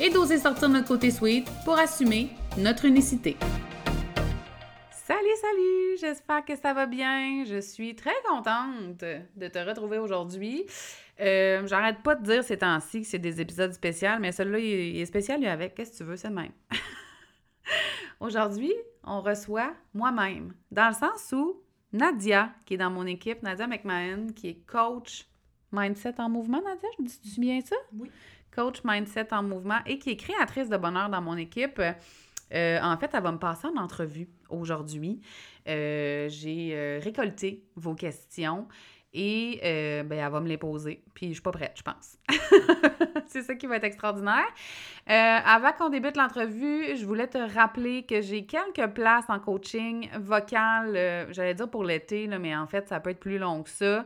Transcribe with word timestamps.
et 0.00 0.10
d'oser 0.10 0.38
sortir 0.38 0.68
notre 0.68 0.88
côté 0.88 1.10
sweet 1.10 1.48
pour 1.64 1.78
assumer 1.78 2.30
notre 2.56 2.84
unicité. 2.84 3.36
Salut, 4.90 5.36
salut! 5.40 5.96
J'espère 6.00 6.44
que 6.44 6.54
ça 6.56 6.74
va 6.74 6.86
bien. 6.86 7.44
Je 7.44 7.60
suis 7.60 7.94
très 7.94 8.14
contente 8.28 8.98
de 8.98 9.48
te 9.48 9.58
retrouver 9.58 9.98
aujourd'hui. 9.98 10.66
Euh, 11.20 11.66
J'arrête 11.66 12.02
pas 12.02 12.14
de 12.14 12.22
dire 12.22 12.44
ces 12.44 12.58
temps-ci 12.58 13.02
que 13.02 13.06
c'est 13.06 13.18
des 13.18 13.40
épisodes 13.40 13.72
spéciaux, 13.72 14.18
mais 14.20 14.30
celui-là, 14.32 14.58
il 14.58 15.00
est 15.00 15.06
spécial, 15.06 15.40
lui, 15.40 15.48
avec. 15.48 15.74
Qu'est-ce 15.74 15.92
que 15.92 15.96
tu 15.96 16.04
veux, 16.04 16.16
c'est 16.16 16.28
le 16.28 16.34
même? 16.34 16.52
aujourd'hui, 18.20 18.72
on 19.02 19.20
reçoit 19.20 19.72
moi-même, 19.94 20.52
dans 20.70 20.88
le 20.88 20.94
sens 20.94 21.32
où 21.32 21.60
Nadia, 21.92 22.52
qui 22.66 22.74
est 22.74 22.78
dans 22.78 22.90
mon 22.90 23.06
équipe, 23.06 23.42
Nadia 23.42 23.66
McMahon, 23.66 24.28
qui 24.34 24.48
est 24.48 24.66
coach 24.66 25.26
Mindset 25.72 26.14
en 26.18 26.28
mouvement, 26.28 26.62
Nadia, 26.62 26.88
je 26.96 27.02
me 27.02 27.08
dis-tu 27.08 27.40
bien 27.40 27.60
ça? 27.60 27.76
Oui. 27.96 28.10
Coach 28.58 28.80
Mindset 28.82 29.32
en 29.32 29.44
mouvement 29.44 29.78
et 29.86 30.00
qui 30.00 30.10
est 30.10 30.16
créatrice 30.16 30.68
de 30.68 30.76
bonheur 30.76 31.08
dans 31.08 31.20
mon 31.22 31.36
équipe. 31.36 31.80
Euh, 31.80 32.80
en 32.82 32.96
fait, 32.96 33.08
elle 33.14 33.22
va 33.22 33.30
me 33.30 33.38
passer 33.38 33.68
en 33.68 33.76
entrevue 33.76 34.28
aujourd'hui. 34.48 35.20
Euh, 35.68 36.28
J'ai 36.28 36.70
euh, 36.72 36.98
récolté 37.00 37.62
vos 37.76 37.94
questions 37.94 38.66
et 39.14 39.60
ben, 39.62 40.18
elle 40.18 40.32
va 40.32 40.40
me 40.40 40.48
les 40.48 40.58
poser. 40.58 41.04
Puis 41.14 41.28
je 41.28 41.34
suis 41.34 41.42
pas 41.42 41.52
prête, 41.52 41.74
je 41.76 41.82
pense. 41.82 42.18
c'est 43.28 43.42
ça 43.42 43.54
qui 43.54 43.68
va 43.68 43.76
être 43.76 43.84
extraordinaire. 43.84 44.46
Avant 45.06 45.72
qu'on 45.72 45.88
débute 45.88 46.16
l'entrevue, 46.16 46.96
je 46.96 47.06
voulais 47.06 47.28
te 47.28 47.38
rappeler 47.38 48.06
que 48.06 48.20
j'ai 48.20 48.44
quelques 48.44 48.92
places 48.92 49.24
en 49.28 49.38
coaching 49.38 50.10
vocal, 50.18 51.28
j'allais 51.30 51.54
dire 51.54 51.70
pour 51.70 51.84
l'été, 51.84 52.26
mais 52.26 52.56
en 52.56 52.66
fait, 52.66 52.88
ça 52.88 52.98
peut 52.98 53.10
être 53.10 53.20
plus 53.20 53.38
long 53.38 53.62
que 53.62 53.70
ça. 53.70 54.04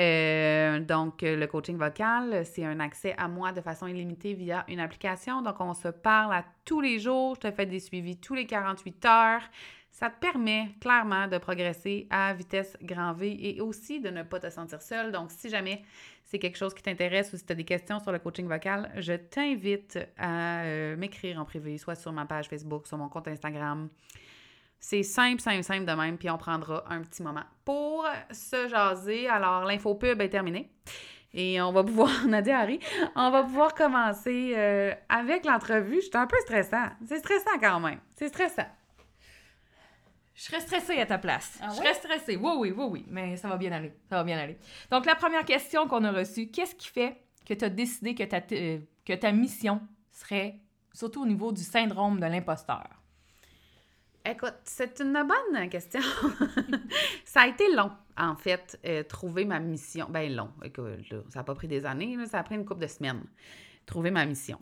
Euh, 0.00 0.78
donc, 0.78 1.22
euh, 1.22 1.36
le 1.36 1.46
coaching 1.48 1.76
vocal, 1.76 2.44
c'est 2.46 2.64
un 2.64 2.78
accès 2.78 3.14
à 3.18 3.26
moi 3.26 3.50
de 3.50 3.60
façon 3.60 3.88
illimitée 3.88 4.34
via 4.34 4.64
une 4.68 4.78
application. 4.78 5.42
Donc, 5.42 5.56
on 5.60 5.74
se 5.74 5.88
parle 5.88 6.34
à 6.34 6.44
tous 6.64 6.80
les 6.80 7.00
jours. 7.00 7.34
Je 7.34 7.48
te 7.48 7.50
fais 7.50 7.66
des 7.66 7.80
suivis 7.80 8.16
tous 8.16 8.34
les 8.34 8.46
48 8.46 9.04
heures. 9.06 9.42
Ça 9.90 10.10
te 10.10 10.20
permet 10.20 10.68
clairement 10.80 11.26
de 11.26 11.38
progresser 11.38 12.06
à 12.10 12.32
vitesse 12.32 12.76
grand 12.80 13.14
V 13.14 13.36
et 13.40 13.60
aussi 13.60 14.00
de 14.00 14.10
ne 14.10 14.22
pas 14.22 14.38
te 14.38 14.48
sentir 14.48 14.80
seul. 14.80 15.10
Donc, 15.10 15.32
si 15.32 15.48
jamais 15.48 15.82
c'est 16.22 16.38
quelque 16.38 16.58
chose 16.58 16.74
qui 16.74 16.82
t'intéresse 16.82 17.32
ou 17.32 17.36
si 17.36 17.44
tu 17.44 17.52
as 17.52 17.56
des 17.56 17.64
questions 17.64 17.98
sur 17.98 18.12
le 18.12 18.20
coaching 18.20 18.46
vocal, 18.46 18.92
je 18.98 19.14
t'invite 19.14 19.98
à 20.16 20.60
euh, 20.62 20.96
m'écrire 20.96 21.40
en 21.40 21.44
privé, 21.44 21.76
soit 21.78 21.96
sur 21.96 22.12
ma 22.12 22.26
page 22.26 22.48
Facebook, 22.48 22.86
sur 22.86 22.98
mon 22.98 23.08
compte 23.08 23.26
Instagram. 23.26 23.88
C'est 24.80 25.02
simple, 25.02 25.40
simple, 25.40 25.64
simple 25.64 25.84
de 25.84 25.92
même, 25.92 26.18
puis 26.18 26.30
on 26.30 26.38
prendra 26.38 26.84
un 26.88 27.02
petit 27.02 27.22
moment 27.22 27.44
pour 27.64 28.06
se 28.30 28.68
jaser. 28.68 29.28
Alors, 29.28 29.64
l'info 29.64 29.94
pub 29.94 30.20
est 30.20 30.28
terminée. 30.28 30.70
Et 31.34 31.60
on 31.60 31.72
va 31.72 31.84
pouvoir, 31.84 32.10
Nadia 32.26 32.60
Harry, 32.60 32.80
on 33.14 33.30
va 33.30 33.42
pouvoir 33.42 33.74
commencer 33.74 34.54
euh, 34.56 34.94
avec 35.08 35.44
l'entrevue. 35.44 36.00
C'est 36.02 36.16
un 36.16 36.26
peu 36.26 36.38
stressant. 36.40 36.86
C'est 37.06 37.18
stressant 37.18 37.58
quand 37.60 37.80
même. 37.80 38.00
C'est 38.14 38.28
stressant. 38.28 38.66
Je 40.34 40.42
serais 40.44 40.60
stressée 40.60 41.00
à 41.00 41.06
ta 41.06 41.18
place. 41.18 41.58
Ah 41.60 41.68
je 41.70 41.76
serais 41.76 41.94
stressée. 41.94 42.36
Oui, 42.36 42.52
oui, 42.58 42.70
oui, 42.70 42.84
oui. 42.88 43.06
Mais 43.08 43.36
ça 43.36 43.48
va 43.48 43.56
bien 43.56 43.72
aller. 43.72 43.92
Ça 44.08 44.16
va 44.16 44.24
bien 44.24 44.38
aller. 44.38 44.56
Donc, 44.90 45.04
la 45.04 45.16
première 45.16 45.44
question 45.44 45.88
qu'on 45.88 46.04
a 46.04 46.12
reçue, 46.12 46.48
qu'est-ce 46.48 46.76
qui 46.76 46.88
fait 46.88 47.20
que 47.44 47.54
tu 47.54 47.64
as 47.64 47.68
décidé 47.68 48.14
que 48.14 48.22
ta, 48.22 48.40
euh, 48.52 48.78
que 49.04 49.14
ta 49.14 49.32
mission 49.32 49.80
serait, 50.12 50.60
surtout 50.92 51.22
au 51.22 51.26
niveau 51.26 51.50
du 51.50 51.62
syndrome 51.62 52.20
de 52.20 52.26
l'imposteur? 52.26 52.86
Écoute, 54.30 54.56
c'est 54.64 55.00
une 55.00 55.14
bonne 55.14 55.70
question. 55.70 56.00
ça 57.24 57.42
a 57.42 57.46
été 57.46 57.64
long, 57.74 57.90
en 58.18 58.34
fait, 58.36 58.78
euh, 58.84 59.02
trouver 59.02 59.46
ma 59.46 59.58
mission. 59.58 60.06
Ben 60.10 60.34
long, 60.34 60.50
écoute, 60.62 61.14
ça 61.30 61.40
n'a 61.40 61.44
pas 61.44 61.54
pris 61.54 61.66
des 61.66 61.86
années, 61.86 62.14
là, 62.14 62.26
ça 62.26 62.40
a 62.40 62.42
pris 62.42 62.56
une 62.56 62.66
couple 62.66 62.82
de 62.82 62.88
semaines, 62.88 63.22
trouver 63.86 64.10
ma 64.10 64.26
mission. 64.26 64.60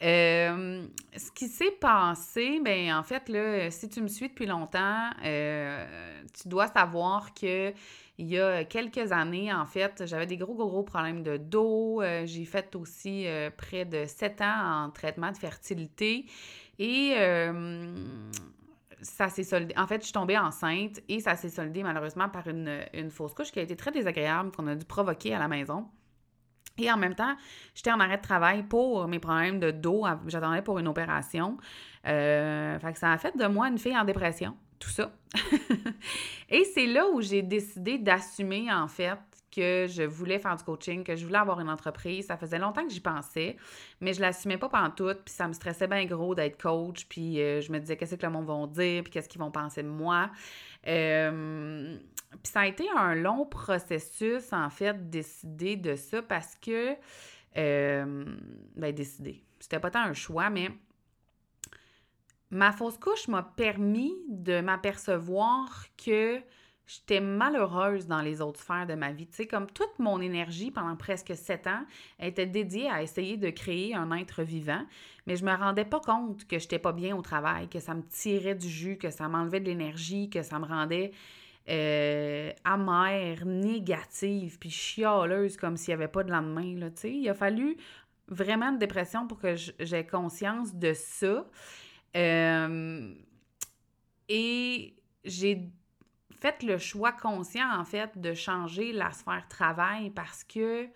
Euh, 0.00 0.86
ce 1.16 1.32
qui 1.32 1.48
s'est 1.48 1.72
passé, 1.72 2.60
ben 2.64 2.94
en 2.94 3.02
fait, 3.02 3.28
là, 3.28 3.68
si 3.72 3.88
tu 3.88 4.00
me 4.00 4.06
suis 4.06 4.28
depuis 4.28 4.46
longtemps, 4.46 5.10
euh, 5.24 6.22
tu 6.40 6.46
dois 6.46 6.68
savoir 6.68 7.34
que 7.34 7.72
il 8.16 8.28
y 8.28 8.38
a 8.38 8.64
quelques 8.64 9.10
années, 9.10 9.52
en 9.52 9.66
fait, 9.66 10.04
j'avais 10.06 10.26
des 10.26 10.36
gros, 10.36 10.54
gros, 10.54 10.68
gros 10.68 10.82
problèmes 10.84 11.24
de 11.24 11.36
dos. 11.36 12.02
J'ai 12.26 12.44
fait 12.44 12.76
aussi 12.76 13.26
près 13.56 13.86
de 13.86 14.04
sept 14.04 14.42
ans 14.42 14.84
en 14.84 14.90
traitement 14.90 15.32
de 15.32 15.38
fertilité. 15.38 16.26
Et 16.78 17.14
ça 19.02 19.28
s'est 19.28 19.44
soldé. 19.44 19.74
En 19.76 19.86
fait, 19.86 20.00
je 20.00 20.06
suis 20.06 20.12
tombée 20.12 20.38
enceinte 20.38 21.00
et 21.08 21.20
ça 21.20 21.36
s'est 21.36 21.48
soldé 21.48 21.82
malheureusement 21.82 22.28
par 22.28 22.46
une, 22.48 23.10
fausse 23.10 23.34
couche 23.34 23.50
qui 23.50 23.58
a 23.58 23.62
été 23.62 23.76
très 23.76 23.90
désagréable, 23.90 24.50
qu'on 24.52 24.66
a 24.66 24.74
dû 24.74 24.84
provoquer 24.84 25.34
à 25.34 25.38
la 25.38 25.48
maison. 25.48 25.86
Et 26.78 26.90
en 26.90 26.96
même 26.96 27.14
temps, 27.14 27.34
j'étais 27.74 27.92
en 27.92 28.00
arrêt 28.00 28.16
de 28.16 28.22
travail 28.22 28.62
pour 28.62 29.06
mes 29.06 29.18
problèmes 29.18 29.60
de 29.60 29.70
dos. 29.70 30.06
J'attendais 30.26 30.62
pour 30.62 30.78
une 30.78 30.88
opération. 30.88 31.58
Euh, 32.06 32.78
ça 32.94 33.12
a 33.12 33.18
fait 33.18 33.36
de 33.36 33.46
moi 33.46 33.68
une 33.68 33.78
fille 33.78 33.96
en 33.96 34.04
dépression, 34.04 34.56
tout 34.78 34.88
ça. 34.88 35.12
et 36.48 36.64
c'est 36.64 36.86
là 36.86 37.06
où 37.08 37.20
j'ai 37.20 37.42
décidé 37.42 37.98
d'assumer, 37.98 38.72
en 38.72 38.88
fait, 38.88 39.18
que 39.50 39.86
je 39.88 40.02
voulais 40.02 40.38
faire 40.38 40.56
du 40.56 40.64
coaching, 40.64 41.04
que 41.04 41.16
je 41.16 41.24
voulais 41.26 41.38
avoir 41.38 41.60
une 41.60 41.68
entreprise. 41.68 42.26
Ça 42.26 42.36
faisait 42.36 42.58
longtemps 42.58 42.86
que 42.86 42.92
j'y 42.92 43.00
pensais, 43.00 43.56
mais 44.00 44.12
je 44.12 44.20
l'assumais 44.20 44.58
pas 44.58 44.68
pantoute, 44.68 45.22
puis 45.24 45.34
ça 45.34 45.48
me 45.48 45.52
stressait 45.52 45.88
bien 45.88 46.04
gros 46.04 46.34
d'être 46.34 46.60
coach, 46.60 47.06
puis 47.08 47.40
euh, 47.40 47.60
je 47.60 47.72
me 47.72 47.78
disais 47.78 47.96
qu'est-ce 47.96 48.14
que 48.14 48.26
le 48.26 48.32
monde 48.32 48.46
va 48.46 48.66
dire, 48.66 49.02
puis 49.02 49.12
qu'est-ce 49.12 49.28
qu'ils 49.28 49.40
vont 49.40 49.50
penser 49.50 49.82
de 49.82 49.88
moi? 49.88 50.30
Euh, 50.86 51.96
puis 52.42 52.52
ça 52.52 52.60
a 52.60 52.66
été 52.66 52.84
un 52.96 53.14
long 53.14 53.44
processus, 53.46 54.52
en 54.52 54.70
fait, 54.70 55.10
décider 55.10 55.76
de 55.76 55.96
ça 55.96 56.22
parce 56.22 56.54
que, 56.56 56.94
euh, 57.56 58.24
ben, 58.76 58.94
décider. 58.94 59.42
C'était 59.58 59.80
pas 59.80 59.90
tant 59.90 60.02
un 60.02 60.14
choix, 60.14 60.48
mais 60.48 60.70
ma 62.50 62.72
fausse 62.72 62.98
couche 62.98 63.28
m'a 63.28 63.42
permis 63.42 64.14
de 64.28 64.60
m'apercevoir 64.60 65.86
que 65.96 66.40
j'étais 66.90 67.20
malheureuse 67.20 68.06
dans 68.06 68.20
les 68.20 68.40
autres 68.40 68.60
sphères 68.60 68.86
de 68.86 68.94
ma 68.94 69.12
vie. 69.12 69.26
Tu 69.26 69.36
sais, 69.36 69.46
comme 69.46 69.66
toute 69.68 69.98
mon 69.98 70.20
énergie 70.20 70.70
pendant 70.70 70.96
presque 70.96 71.36
sept 71.36 71.66
ans 71.66 71.84
était 72.18 72.46
dédiée 72.46 72.90
à 72.90 73.02
essayer 73.02 73.36
de 73.36 73.50
créer 73.50 73.94
un 73.94 74.10
être 74.12 74.42
vivant, 74.42 74.84
mais 75.26 75.36
je 75.36 75.44
me 75.44 75.54
rendais 75.54 75.84
pas 75.84 76.00
compte 76.00 76.46
que 76.48 76.58
j'étais 76.58 76.80
pas 76.80 76.92
bien 76.92 77.16
au 77.16 77.22
travail, 77.22 77.68
que 77.68 77.78
ça 77.78 77.94
me 77.94 78.02
tirait 78.02 78.56
du 78.56 78.68
jus, 78.68 78.96
que 78.96 79.10
ça 79.10 79.28
m'enlevait 79.28 79.60
de 79.60 79.66
l'énergie, 79.66 80.30
que 80.30 80.42
ça 80.42 80.58
me 80.58 80.66
rendait 80.66 81.12
euh, 81.68 82.50
amère, 82.64 83.46
négative, 83.46 84.58
puis 84.58 84.70
chialeuse 84.70 85.56
comme 85.56 85.76
s'il 85.76 85.94
n'y 85.94 86.02
avait 86.02 86.10
pas 86.10 86.24
de 86.24 86.32
lendemain. 86.32 86.76
Là, 86.76 86.90
tu 86.90 87.02
sais. 87.02 87.12
il 87.12 87.28
a 87.28 87.34
fallu 87.34 87.76
vraiment 88.26 88.66
une 88.66 88.78
dépression 88.78 89.28
pour 89.28 89.38
que 89.38 89.54
j'ai 89.54 90.06
conscience 90.06 90.74
de 90.74 90.92
ça. 90.92 91.46
Euh, 92.16 93.14
et 94.28 94.94
j'ai 95.24 95.70
fait 96.40 96.62
le 96.62 96.78
choix 96.78 97.12
conscient, 97.12 97.68
en 97.78 97.84
fait, 97.84 98.18
de 98.18 98.34
changer 98.34 98.92
la 98.92 99.12
sphère 99.12 99.46
travail 99.48 100.10
parce 100.10 100.44
que 100.44 100.88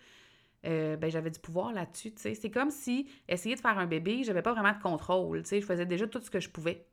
euh, 0.66 0.96
ben, 0.96 1.10
j'avais 1.10 1.30
du 1.30 1.38
pouvoir 1.38 1.72
là-dessus. 1.72 2.12
C'est 2.16 2.50
comme 2.50 2.70
si 2.70 3.08
essayer 3.28 3.54
de 3.54 3.60
faire 3.60 3.78
un 3.78 3.86
bébé, 3.86 4.22
j'avais 4.24 4.42
pas 4.42 4.52
vraiment 4.52 4.72
de 4.72 4.82
contrôle. 4.82 5.44
Je 5.44 5.60
faisais 5.60 5.86
déjà 5.86 6.06
tout 6.06 6.20
ce 6.20 6.30
que 6.30 6.40
je 6.40 6.48
pouvais. 6.48 6.86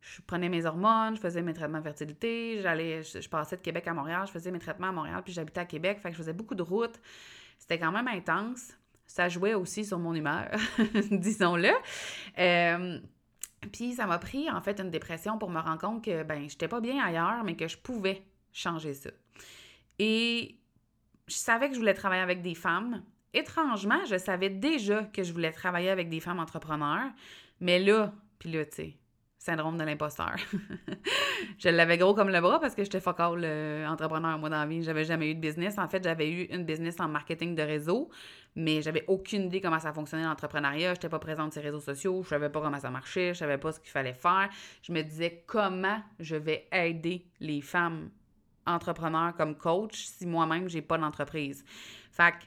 Je 0.00 0.20
prenais 0.22 0.48
mes 0.48 0.66
hormones, 0.66 1.16
je 1.16 1.20
faisais 1.20 1.42
mes 1.42 1.54
traitements 1.54 1.78
de 1.78 1.84
fertilité, 1.84 2.58
j'allais, 2.60 3.02
je, 3.02 3.22
je 3.22 3.28
passais 3.28 3.56
de 3.56 3.62
Québec 3.62 3.88
à 3.88 3.94
Montréal, 3.94 4.24
je 4.26 4.32
faisais 4.32 4.50
mes 4.50 4.58
traitements 4.58 4.88
à 4.88 4.92
Montréal, 4.92 5.22
puis 5.24 5.32
j'habitais 5.32 5.60
à 5.60 5.64
Québec, 5.64 5.98
fait 5.98 6.10
que 6.10 6.14
je 6.14 6.18
faisais 6.18 6.34
beaucoup 6.34 6.54
de 6.54 6.62
routes. 6.62 7.00
C'était 7.58 7.78
quand 7.78 7.90
même 7.90 8.08
intense. 8.08 8.74
Ça 9.06 9.28
jouait 9.28 9.54
aussi 9.54 9.84
sur 9.84 9.98
mon 9.98 10.14
humeur, 10.14 10.50
disons-le. 11.10 11.70
Euh, 12.38 13.00
puis 13.72 13.94
ça 13.94 14.06
m'a 14.06 14.18
pris 14.18 14.50
en 14.50 14.60
fait 14.60 14.80
une 14.80 14.90
dépression 14.90 15.38
pour 15.38 15.50
me 15.50 15.60
rendre 15.60 15.80
compte 15.80 16.04
que 16.04 16.22
ben 16.22 16.48
j'étais 16.48 16.68
pas 16.68 16.80
bien 16.80 17.02
ailleurs, 17.02 17.44
mais 17.44 17.56
que 17.56 17.68
je 17.68 17.76
pouvais 17.76 18.22
changer 18.52 18.94
ça. 18.94 19.10
Et 19.98 20.56
je 21.26 21.34
savais 21.34 21.68
que 21.68 21.74
je 21.74 21.80
voulais 21.80 21.94
travailler 21.94 22.22
avec 22.22 22.42
des 22.42 22.54
femmes. 22.54 23.02
Étrangement, 23.32 24.04
je 24.06 24.16
savais 24.16 24.50
déjà 24.50 25.04
que 25.04 25.22
je 25.22 25.32
voulais 25.32 25.52
travailler 25.52 25.90
avec 25.90 26.08
des 26.08 26.20
femmes 26.20 26.38
entrepreneurs, 26.38 27.10
mais 27.60 27.78
là, 27.78 28.12
puis 28.38 28.52
là, 28.52 28.64
tu 28.64 28.76
sais, 28.76 28.96
syndrome 29.44 29.76
de 29.76 29.84
l'imposteur. 29.84 30.36
je 31.58 31.68
l'avais 31.68 31.98
gros 31.98 32.14
comme 32.14 32.30
le 32.30 32.40
bras 32.40 32.60
parce 32.60 32.74
que 32.74 32.82
j'étais 32.82 33.00
fuck 33.00 33.20
all 33.20 33.40
euh, 33.44 33.86
entrepreneur, 33.86 34.38
moi, 34.38 34.48
dans 34.48 34.60
la 34.60 34.66
vie. 34.66 34.82
J'avais 34.82 35.04
jamais 35.04 35.30
eu 35.30 35.34
de 35.34 35.40
business. 35.40 35.78
En 35.78 35.86
fait, 35.86 36.02
j'avais 36.02 36.30
eu 36.30 36.42
une 36.44 36.64
business 36.64 36.98
en 36.98 37.08
marketing 37.08 37.54
de 37.54 37.62
réseau, 37.62 38.08
mais 38.56 38.82
j'avais 38.82 39.04
aucune 39.08 39.44
idée 39.44 39.60
comment 39.60 39.80
ça 39.80 39.92
fonctionnait 39.92 40.24
l'entrepreneuriat. 40.24 40.90
Je 40.90 40.98
n'étais 40.98 41.08
pas 41.08 41.18
présente 41.18 41.52
sur 41.52 41.62
les 41.62 41.68
réseaux 41.68 41.80
sociaux, 41.80 42.22
je 42.22 42.28
savais 42.28 42.50
pas 42.50 42.60
comment 42.60 42.78
ça 42.78 42.90
marchait, 42.90 43.34
je 43.34 43.40
savais 43.40 43.58
pas 43.58 43.72
ce 43.72 43.80
qu'il 43.80 43.90
fallait 43.90 44.14
faire. 44.14 44.48
Je 44.82 44.92
me 44.92 45.02
disais 45.02 45.42
comment 45.46 46.00
je 46.20 46.36
vais 46.36 46.68
aider 46.72 47.26
les 47.40 47.60
femmes 47.60 48.10
entrepreneurs 48.66 49.34
comme 49.34 49.56
coach 49.56 50.04
si 50.04 50.26
moi-même 50.26 50.68
j'ai 50.68 50.82
pas 50.82 50.98
d'entreprise? 50.98 51.64
Fait 52.10 52.32
que, 52.32 52.44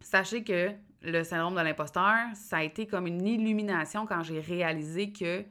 sachez 0.00 0.44
que 0.44 0.70
le 1.02 1.24
syndrome 1.24 1.54
de 1.54 1.60
l'imposteur, 1.60 2.14
ça 2.34 2.58
a 2.58 2.62
été 2.62 2.86
comme 2.86 3.06
une 3.06 3.26
illumination 3.26 4.06
quand 4.06 4.22
j'ai 4.22 4.40
réalisé 4.40 5.12
que 5.12 5.44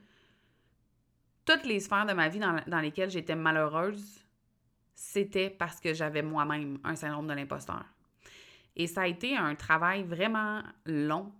toutes 1.43 1.65
les 1.65 1.79
sphères 1.79 2.05
de 2.05 2.13
ma 2.13 2.29
vie 2.29 2.39
dans 2.39 2.79
lesquelles 2.79 3.09
j'étais 3.09 3.35
malheureuse, 3.35 4.23
c'était 4.93 5.49
parce 5.49 5.79
que 5.79 5.93
j'avais 5.93 6.21
moi-même 6.21 6.77
un 6.83 6.95
syndrome 6.95 7.27
de 7.27 7.33
l'imposteur. 7.33 7.83
Et 8.75 8.87
ça 8.87 9.01
a 9.01 9.07
été 9.07 9.35
un 9.35 9.55
travail 9.55 10.03
vraiment 10.03 10.61
long. 10.85 11.31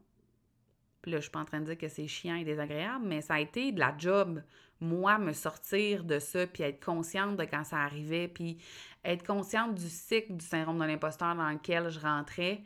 Puis 1.02 1.12
là, 1.12 1.18
je 1.18 1.24
suis 1.24 1.32
pas 1.32 1.40
en 1.40 1.46
train 1.46 1.62
de 1.62 1.66
dire 1.66 1.78
que 1.78 1.88
c'est 1.88 2.08
chiant 2.08 2.36
et 2.36 2.44
désagréable, 2.44 3.06
mais 3.08 3.22
ça 3.22 3.36
a 3.36 3.40
été 3.40 3.72
de 3.72 3.80
la 3.80 3.96
job, 3.98 4.44
moi, 4.80 5.18
me 5.18 5.34
sortir 5.34 6.04
de 6.04 6.20
ça, 6.20 6.46
puis 6.46 6.64
être 6.64 6.84
consciente 6.84 7.38
de 7.38 7.44
quand 7.44 7.64
ça 7.64 7.78
arrivait, 7.78 8.28
puis 8.28 8.58
être 9.04 9.26
consciente 9.26 9.76
du 9.76 9.90
cycle 9.90 10.36
du 10.36 10.46
syndrome 10.46 10.80
de 10.80 10.86
l'imposteur 10.86 11.36
dans 11.36 11.50
lequel 11.50 11.90
je 11.90 12.00
rentrais 12.00 12.62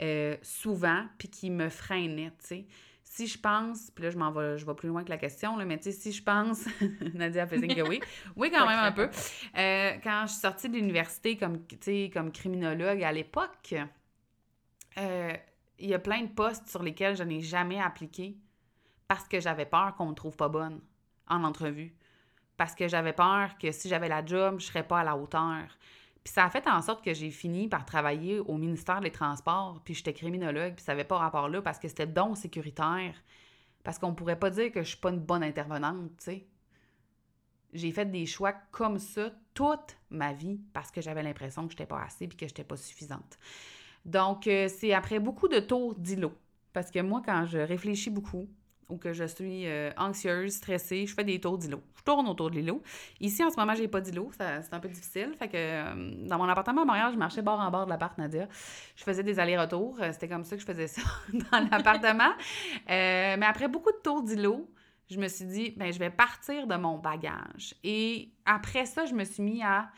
euh, 0.00 0.36
souvent, 0.42 1.04
puis 1.18 1.28
qui 1.28 1.50
me 1.50 1.68
freinait, 1.68 2.32
tu 2.40 2.46
sais 2.46 2.66
si 3.14 3.28
je 3.28 3.38
pense, 3.38 3.92
puis 3.92 4.04
là, 4.04 4.10
je 4.10 4.18
m'en 4.18 4.32
vais, 4.32 4.58
je 4.58 4.66
vais 4.66 4.74
plus 4.74 4.88
loin 4.88 5.04
que 5.04 5.10
la 5.10 5.18
question, 5.18 5.56
là, 5.56 5.64
mais 5.64 5.78
tu 5.78 5.84
sais, 5.84 5.92
si 5.92 6.10
je 6.10 6.20
pense, 6.20 6.66
Nadia 7.14 7.46
fait 7.46 7.60
que 7.60 7.82
oui, 7.82 8.00
oui, 8.34 8.50
quand 8.50 8.66
même 8.68 8.78
un 8.78 8.90
peu. 8.90 9.08
Euh, 9.56 9.92
quand 10.02 10.24
je 10.26 10.32
suis 10.32 10.40
sortie 10.40 10.68
de 10.68 10.74
l'université 10.74 11.36
comme, 11.36 11.58
comme 12.12 12.32
criminologue 12.32 13.04
à 13.04 13.12
l'époque, 13.12 13.74
euh, 14.98 15.32
il 15.78 15.88
y 15.88 15.94
a 15.94 15.98
plein 15.98 16.22
de 16.22 16.28
postes 16.28 16.68
sur 16.68 16.82
lesquels 16.82 17.16
je 17.16 17.22
n'ai 17.22 17.40
jamais 17.40 17.80
appliqué 17.80 18.38
parce 19.08 19.28
que 19.28 19.40
j'avais 19.40 19.66
peur 19.66 19.94
qu'on 19.96 20.06
me 20.06 20.14
trouve 20.14 20.36
pas 20.36 20.48
bonne 20.48 20.80
en 21.28 21.44
entrevue. 21.44 21.94
Parce 22.56 22.74
que 22.74 22.86
j'avais 22.88 23.12
peur 23.12 23.58
que 23.58 23.72
si 23.72 23.88
j'avais 23.88 24.08
la 24.08 24.24
job, 24.24 24.60
je 24.60 24.66
serais 24.66 24.86
pas 24.86 25.00
à 25.00 25.04
la 25.04 25.16
hauteur. 25.16 25.66
Puis 26.22 26.32
ça 26.32 26.44
a 26.44 26.50
fait 26.50 26.66
en 26.66 26.80
sorte 26.80 27.04
que 27.04 27.12
j'ai 27.12 27.30
fini 27.30 27.68
par 27.68 27.84
travailler 27.84 28.38
au 28.38 28.56
ministère 28.56 29.00
des 29.00 29.10
Transports, 29.10 29.82
puis 29.84 29.92
j'étais 29.92 30.14
criminologue, 30.14 30.74
puis 30.74 30.84
ça 30.84 30.92
n'avait 30.92 31.04
pas 31.04 31.18
rapport 31.18 31.48
là 31.48 31.60
parce 31.60 31.78
que 31.78 31.88
c'était 31.88 32.06
don 32.06 32.34
sécuritaire. 32.34 33.14
Parce 33.82 33.98
qu'on 33.98 34.14
pourrait 34.14 34.38
pas 34.38 34.48
dire 34.48 34.72
que 34.72 34.82
je 34.82 34.88
suis 34.88 34.96
pas 34.96 35.10
une 35.10 35.20
bonne 35.20 35.42
intervenante, 35.42 36.16
tu 36.16 36.24
sais. 36.24 36.46
J'ai 37.74 37.90
fait 37.92 38.06
des 38.06 38.24
choix 38.24 38.52
comme 38.70 38.98
ça 38.98 39.32
toute 39.52 39.96
ma 40.08 40.32
vie 40.32 40.60
parce 40.72 40.90
que 40.90 41.02
j'avais 41.02 41.22
l'impression 41.22 41.66
que 41.66 41.72
je 41.72 41.74
n'étais 41.74 41.86
pas 41.86 42.00
assez 42.00 42.26
puis 42.28 42.36
que 42.36 42.46
je 42.46 42.52
n'étais 42.52 42.64
pas 42.64 42.76
suffisante. 42.76 43.38
Donc, 44.04 44.46
euh, 44.46 44.68
c'est 44.68 44.92
après 44.92 45.18
beaucoup 45.18 45.48
de 45.48 45.60
tours 45.60 45.94
d'îlot. 45.94 46.32
Parce 46.72 46.90
que 46.90 47.00
moi, 47.00 47.22
quand 47.24 47.46
je 47.46 47.58
réfléchis 47.58 48.10
beaucoup, 48.10 48.48
ou 48.90 48.98
que 48.98 49.14
je 49.14 49.24
suis 49.24 49.66
euh, 49.66 49.90
anxieuse, 49.96 50.52
stressée, 50.52 51.06
je 51.06 51.14
fais 51.14 51.24
des 51.24 51.40
tours 51.40 51.56
d'îlot. 51.56 51.82
Je 51.96 52.02
tourne 52.02 52.28
autour 52.28 52.50
de 52.50 52.56
l'îlot. 52.56 52.82
Ici, 53.20 53.42
en 53.42 53.50
ce 53.50 53.56
moment, 53.56 53.74
j'ai 53.74 53.88
pas 53.88 54.02
d'îlot. 54.02 54.30
C'est 54.36 54.74
un 54.74 54.80
peu 54.80 54.88
difficile. 54.88 55.32
Fait 55.38 55.48
que 55.48 55.56
euh, 55.56 56.26
dans 56.26 56.36
mon 56.36 56.44
appartement 56.44 56.82
à 56.82 56.84
Montréal, 56.84 57.10
je 57.14 57.18
marchais 57.18 57.40
bord 57.40 57.58
en 57.60 57.70
bord 57.70 57.86
de 57.86 57.90
l'appart, 57.90 58.18
Nadia. 58.18 58.46
Je 58.94 59.02
faisais 59.02 59.22
des 59.22 59.38
allers-retours. 59.38 59.98
C'était 60.12 60.28
comme 60.28 60.44
ça 60.44 60.56
que 60.56 60.60
je 60.60 60.66
faisais 60.66 60.86
ça 60.86 61.00
dans 61.32 61.66
l'appartement. 61.70 62.32
mais 62.86 63.46
après 63.46 63.68
beaucoup 63.68 63.90
de 63.90 64.00
tours 64.02 64.22
d'îlot, 64.22 64.68
je 65.10 65.18
me 65.18 65.28
suis 65.28 65.44
dit, 65.44 65.74
ben, 65.76 65.92
je 65.92 65.98
vais 65.98 66.10
partir 66.10 66.66
de 66.66 66.76
mon 66.76 66.98
bagage. 66.98 67.74
Et 67.84 68.30
après 68.44 68.86
ça, 68.86 69.04
je 69.06 69.14
me 69.14 69.24
suis 69.24 69.42
mis 69.42 69.62
à. 69.62 69.90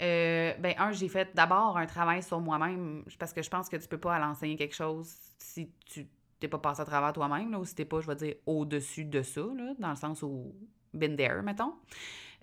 Ben, 0.00 0.74
un, 0.78 0.92
j'ai 0.92 1.08
fait 1.08 1.28
d'abord 1.34 1.76
un 1.76 1.86
travail 1.86 2.22
sur 2.22 2.40
moi-même 2.40 3.04
parce 3.18 3.32
que 3.32 3.42
je 3.42 3.50
pense 3.50 3.68
que 3.68 3.76
tu 3.76 3.86
peux 3.86 3.98
pas 3.98 4.14
aller 4.14 4.24
enseigner 4.24 4.56
quelque 4.56 4.74
chose 4.74 5.14
si 5.38 5.70
tu 5.86 6.06
t'es 6.40 6.48
pas 6.48 6.58
passé 6.58 6.80
à 6.80 6.84
travers 6.84 7.12
toi-même, 7.12 7.54
ou 7.54 7.64
si 7.64 7.74
t'es 7.74 7.84
pas, 7.84 8.00
je 8.00 8.06
vais 8.06 8.16
dire, 8.16 8.34
au-dessus 8.46 9.04
de 9.04 9.22
ça, 9.22 9.42
là, 9.42 9.74
dans 9.78 9.90
le 9.90 9.96
sens 9.96 10.22
où 10.22 10.54
been 10.92 11.16
there, 11.16 11.42
mettons. 11.42 11.74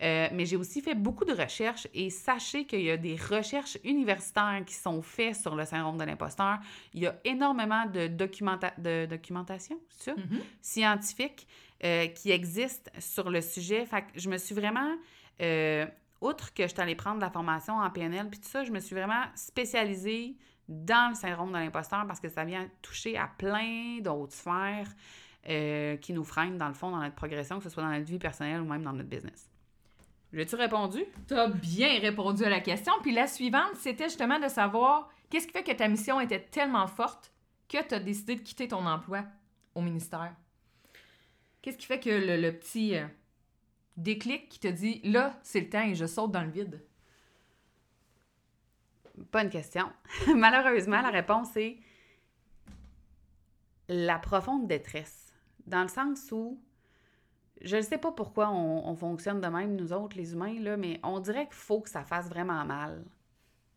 Euh, 0.02 0.28
mais 0.32 0.46
j'ai 0.46 0.56
aussi 0.56 0.80
fait 0.82 0.94
beaucoup 0.94 1.26
de 1.26 1.34
recherches 1.34 1.88
et 1.94 2.12
sachez 2.12 2.66
qu'il 2.66 2.82
y 2.82 2.92
a 2.92 2.98
des 2.98 3.16
recherches 3.16 3.80
universitaires 3.84 4.62
qui 4.66 4.76
sont 4.76 5.02
faites 5.02 5.36
sur 5.36 5.56
le 5.56 5.66
syndrome 5.66 5.98
de 5.98 6.04
l'imposteur. 6.04 6.60
Il 6.94 7.02
y 7.02 7.08
a 7.08 7.20
énormément 7.26 7.88
de, 7.88 8.08
de 8.08 9.06
documentation 9.08 9.80
ça? 9.90 10.14
Mm-hmm. 10.14 10.42
scientifique 10.62 11.48
euh, 11.84 12.08
qui 12.08 12.30
existe 12.30 12.92
sur 13.00 13.32
le 13.32 13.42
sujet. 13.42 13.86
Fait 13.88 14.04
que 14.04 14.08
je 14.16 14.30
me 14.30 14.38
suis 14.38 14.54
vraiment, 14.54 14.96
euh, 15.42 15.88
outre 16.22 16.54
que 16.54 16.64
je 16.64 16.70
suis 16.70 16.82
allée 16.82 16.96
prendre 16.96 17.20
la 17.20 17.30
formation 17.30 17.78
en 17.78 17.90
PNL, 17.90 18.30
puis 18.30 18.40
tout 18.40 18.48
ça, 18.48 18.64
je 18.64 18.72
me 18.72 18.80
suis 18.80 18.96
vraiment 18.96 19.24
spécialisée 19.36 20.36
dans 20.68 21.10
le 21.10 21.16
syndrome 21.16 21.52
de 21.52 21.58
l'imposteur 21.58 22.06
parce 22.08 22.20
que 22.20 22.30
ça 22.30 22.44
vient 22.44 22.68
toucher 22.82 23.18
à 23.18 23.28
plein 23.38 24.00
d'autres 24.02 24.34
sphères 24.34 24.90
euh, 25.48 25.96
qui 25.98 26.14
nous 26.14 26.26
freinent, 26.26 26.58
dans 26.58 26.68
le 26.68 26.74
fond, 26.74 26.92
dans 26.92 27.00
notre 27.00 27.16
progression, 27.16 27.58
que 27.58 27.64
ce 27.64 27.70
soit 27.70 27.84
dans 27.84 27.90
notre 27.90 28.06
vie 28.06 28.20
personnelle 28.20 28.62
ou 28.62 28.66
même 28.66 28.84
dans 28.84 28.94
notre 28.94 29.10
business. 29.10 29.50
J'ai-tu 30.34 30.56
répondu? 30.56 31.06
Tu 31.28 31.34
as 31.34 31.48
bien 31.48 32.00
répondu 32.00 32.44
à 32.44 32.50
la 32.50 32.60
question. 32.60 32.94
Puis 33.02 33.14
la 33.14 33.28
suivante, 33.28 33.76
c'était 33.76 34.06
justement 34.06 34.40
de 34.40 34.50
savoir 34.50 35.10
qu'est-ce 35.30 35.48
qui 35.48 35.54
fait 35.54 35.64
que 35.64 35.72
ta 35.72 35.88
mission 35.88 36.20
était 36.20 36.42
tellement 36.42 36.88
forte 36.88 37.32
que 37.70 37.82
tu 37.88 37.96
as 37.96 38.00
décidé 38.00 38.36
de 38.36 38.42
quitter 38.42 38.68
ton 38.68 38.86
emploi 38.86 39.24
au 39.74 39.82
ministère? 39.82 40.34
Qu'est-ce 41.62 41.78
qui 41.78 41.86
fait 41.86 42.00
que 42.00 42.10
le, 42.10 42.52
petit 42.52 42.96
euh, 42.96 43.06
déclic 43.98 44.48
qui 44.50 44.60
te 44.60 44.68
dit 44.68 45.02
là, 45.04 45.38
c'est 45.44 45.62
le 45.62 45.70
temps 45.70 45.84
et 45.84 45.96
je 45.96 46.06
saute 46.06 46.32
dans 46.32 46.44
le 46.44 46.52
vide? 46.52 46.82
Bonne 49.32 49.50
question. 49.50 49.92
Malheureusement, 50.36 51.02
la 51.02 51.10
réponse 51.10 51.56
est 51.58 51.80
la 53.90 54.20
profonde 54.20 54.68
détresse. 54.68 55.34
Dans 55.66 55.82
le 55.82 55.88
sens 55.88 56.32
où 56.32 56.62
je 57.62 57.78
ne 57.78 57.82
sais 57.82 57.98
pas 57.98 58.12
pourquoi 58.12 58.52
on, 58.52 58.96
fonctionne 58.96 59.42
de 59.42 59.48
même, 59.48 59.76
nous 59.76 59.92
autres, 59.92 60.16
les 60.16 60.34
humains, 60.34 60.60
là, 60.60 60.78
mais 60.78 61.00
on 61.04 61.20
dirait 61.20 61.46
qu'il 61.48 61.56
faut 61.56 61.82
que 61.82 61.90
ça 61.90 62.04
fasse 62.04 62.30
vraiment 62.30 62.64
mal 62.66 63.04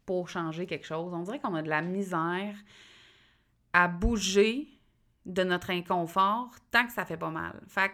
pour 0.05 0.29
changer 0.29 0.67
quelque 0.67 0.87
chose. 0.87 1.15
On 1.15 1.23
dirait 1.23 1.39
qu'on 1.39 1.55
a 1.55 1.63
de 1.63 1.69
la 1.69 1.81
misère 1.81 2.57
à 3.73 3.89
bouger 3.89 4.69
de 5.25 5.45
notre 5.45 5.71
inconfort 5.71 6.51
tant 6.71 6.87
que 6.87 6.93
ça 6.93 7.05
fait 7.05 7.17
pas 7.17 7.31
mal. 7.31 7.61
Fait 7.69 7.93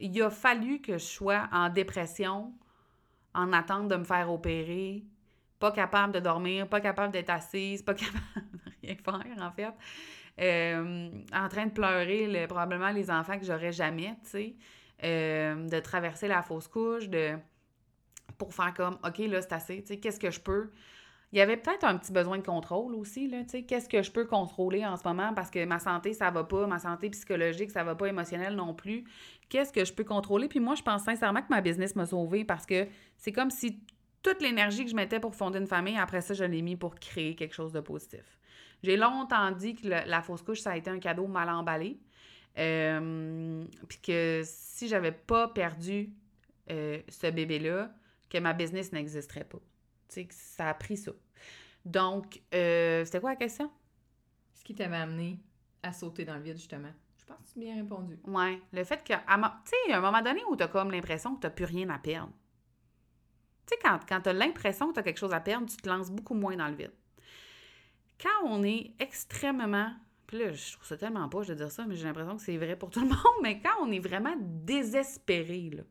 il 0.00 0.22
a 0.22 0.30
fallu 0.30 0.80
que 0.80 0.94
je 0.94 1.04
sois 1.04 1.48
en 1.52 1.68
dépression, 1.68 2.52
en 3.34 3.52
attente 3.52 3.88
de 3.88 3.96
me 3.96 4.04
faire 4.04 4.30
opérer, 4.30 5.04
pas 5.58 5.72
capable 5.72 6.12
de 6.12 6.20
dormir, 6.20 6.68
pas 6.68 6.80
capable 6.80 7.12
d'être 7.12 7.30
assise, 7.30 7.82
pas 7.82 7.94
capable 7.94 8.50
de 8.52 8.86
rien 8.86 8.96
faire, 8.96 9.42
en 9.42 9.50
fait. 9.50 9.74
Euh, 10.40 11.10
en 11.32 11.48
train 11.48 11.66
de 11.66 11.70
pleurer, 11.70 12.46
probablement 12.48 12.90
les 12.90 13.10
enfants 13.10 13.38
que 13.38 13.44
j'aurais 13.44 13.72
jamais, 13.72 14.16
tu 14.24 14.30
sais. 14.30 14.54
Euh, 15.02 15.68
de 15.68 15.80
traverser 15.80 16.28
la 16.28 16.42
fausse 16.42 16.68
couche, 16.68 17.08
de 17.08 17.36
pour 18.38 18.54
faire 18.54 18.74
comme, 18.74 18.98
OK, 19.04 19.18
là, 19.18 19.42
c'est 19.42 19.52
assez, 19.52 19.80
tu 19.82 19.88
sais, 19.88 20.00
qu'est-ce 20.00 20.18
que 20.18 20.30
je 20.30 20.40
peux... 20.40 20.70
Il 21.34 21.38
y 21.38 21.40
avait 21.40 21.56
peut-être 21.56 21.82
un 21.82 21.98
petit 21.98 22.12
besoin 22.12 22.38
de 22.38 22.46
contrôle 22.46 22.94
aussi, 22.94 23.26
là, 23.26 23.42
tu 23.42 23.64
qu'est-ce 23.64 23.88
que 23.88 24.04
je 24.04 24.12
peux 24.12 24.24
contrôler 24.24 24.86
en 24.86 24.96
ce 24.96 25.02
moment? 25.02 25.34
Parce 25.34 25.50
que 25.50 25.64
ma 25.64 25.80
santé, 25.80 26.12
ça 26.12 26.30
va 26.30 26.44
pas, 26.44 26.68
ma 26.68 26.78
santé 26.78 27.10
psychologique, 27.10 27.72
ça 27.72 27.82
va 27.82 27.96
pas, 27.96 28.06
émotionnelle 28.06 28.54
non 28.54 28.72
plus. 28.72 29.02
Qu'est-ce 29.48 29.72
que 29.72 29.84
je 29.84 29.92
peux 29.92 30.04
contrôler? 30.04 30.46
Puis 30.46 30.60
moi, 30.60 30.76
je 30.76 30.82
pense 30.82 31.02
sincèrement 31.02 31.42
que 31.42 31.48
ma 31.50 31.60
business 31.60 31.96
m'a 31.96 32.06
sauvée 32.06 32.44
parce 32.44 32.64
que 32.64 32.86
c'est 33.16 33.32
comme 33.32 33.50
si 33.50 33.80
toute 34.22 34.40
l'énergie 34.42 34.84
que 34.84 34.90
je 34.92 34.94
mettais 34.94 35.18
pour 35.18 35.34
fonder 35.34 35.58
une 35.58 35.66
famille, 35.66 35.98
après 35.98 36.20
ça, 36.20 36.34
je 36.34 36.44
l'ai 36.44 36.62
mis 36.62 36.76
pour 36.76 36.94
créer 36.94 37.34
quelque 37.34 37.54
chose 37.54 37.72
de 37.72 37.80
positif. 37.80 38.38
J'ai 38.84 38.96
longtemps 38.96 39.50
dit 39.50 39.74
que 39.74 39.88
la 39.88 40.22
fausse 40.22 40.42
couche, 40.42 40.60
ça 40.60 40.70
a 40.70 40.76
été 40.76 40.88
un 40.88 41.00
cadeau 41.00 41.26
mal 41.26 41.50
emballé. 41.50 41.98
Euh, 42.58 43.64
puis 43.88 43.98
que 43.98 44.42
si 44.44 44.86
j'avais 44.86 45.10
pas 45.10 45.48
perdu 45.48 46.10
euh, 46.70 47.00
ce 47.08 47.26
bébé-là, 47.26 47.90
que 48.30 48.38
ma 48.38 48.52
business 48.52 48.92
n'existerait 48.92 49.42
pas. 49.42 49.58
Ça 50.30 50.68
a 50.68 50.74
pris 50.74 50.96
ça. 50.96 51.10
Donc, 51.84 52.42
euh, 52.54 53.04
c'était 53.04 53.20
quoi 53.20 53.30
la 53.30 53.36
question? 53.36 53.70
Ce 54.54 54.64
qui 54.64 54.74
t'avait 54.74 54.96
amené 54.96 55.38
à 55.82 55.92
sauter 55.92 56.24
dans 56.24 56.36
le 56.36 56.42
vide, 56.42 56.56
justement. 56.56 56.92
Je 57.18 57.24
pense 57.26 57.38
que 57.38 57.52
tu 57.52 57.60
bien 57.60 57.76
répondu. 57.76 58.18
Oui. 58.26 58.60
Le 58.72 58.84
fait 58.84 58.98
que, 58.98 59.12
tu 59.12 59.14
sais, 59.14 59.92
à 59.92 59.98
un 59.98 60.00
moment 60.00 60.22
donné 60.22 60.42
où 60.50 60.56
tu 60.56 60.62
as 60.62 60.68
comme 60.68 60.90
l'impression 60.90 61.34
que 61.34 61.40
tu 61.40 61.46
n'as 61.46 61.50
plus 61.50 61.64
rien 61.64 61.88
à 61.90 61.98
perdre. 61.98 62.32
Tu 63.66 63.74
sais, 63.74 63.80
quand, 63.82 63.98
quand 64.06 64.20
tu 64.20 64.28
as 64.28 64.32
l'impression 64.32 64.88
que 64.88 64.94
tu 64.94 65.00
as 65.00 65.02
quelque 65.02 65.18
chose 65.18 65.32
à 65.32 65.40
perdre, 65.40 65.66
tu 65.66 65.76
te 65.76 65.88
lances 65.88 66.10
beaucoup 66.10 66.34
moins 66.34 66.56
dans 66.56 66.68
le 66.68 66.74
vide. 66.74 66.92
Quand 68.22 68.46
on 68.46 68.62
est 68.62 68.92
extrêmement. 68.98 69.92
Puis 70.26 70.38
là, 70.38 70.52
je 70.52 70.72
trouve 70.72 70.86
ça 70.86 70.96
tellement 70.96 71.28
pas 71.28 71.44
de 71.44 71.54
dire 71.54 71.70
ça, 71.70 71.84
mais 71.86 71.96
j'ai 71.96 72.04
l'impression 72.04 72.36
que 72.36 72.42
c'est 72.42 72.56
vrai 72.56 72.76
pour 72.76 72.90
tout 72.90 73.00
le 73.00 73.06
monde. 73.08 73.18
Mais 73.42 73.60
quand 73.60 73.82
on 73.82 73.90
est 73.90 73.98
vraiment 73.98 74.34
désespéré, 74.38 75.70
là, 75.70 75.82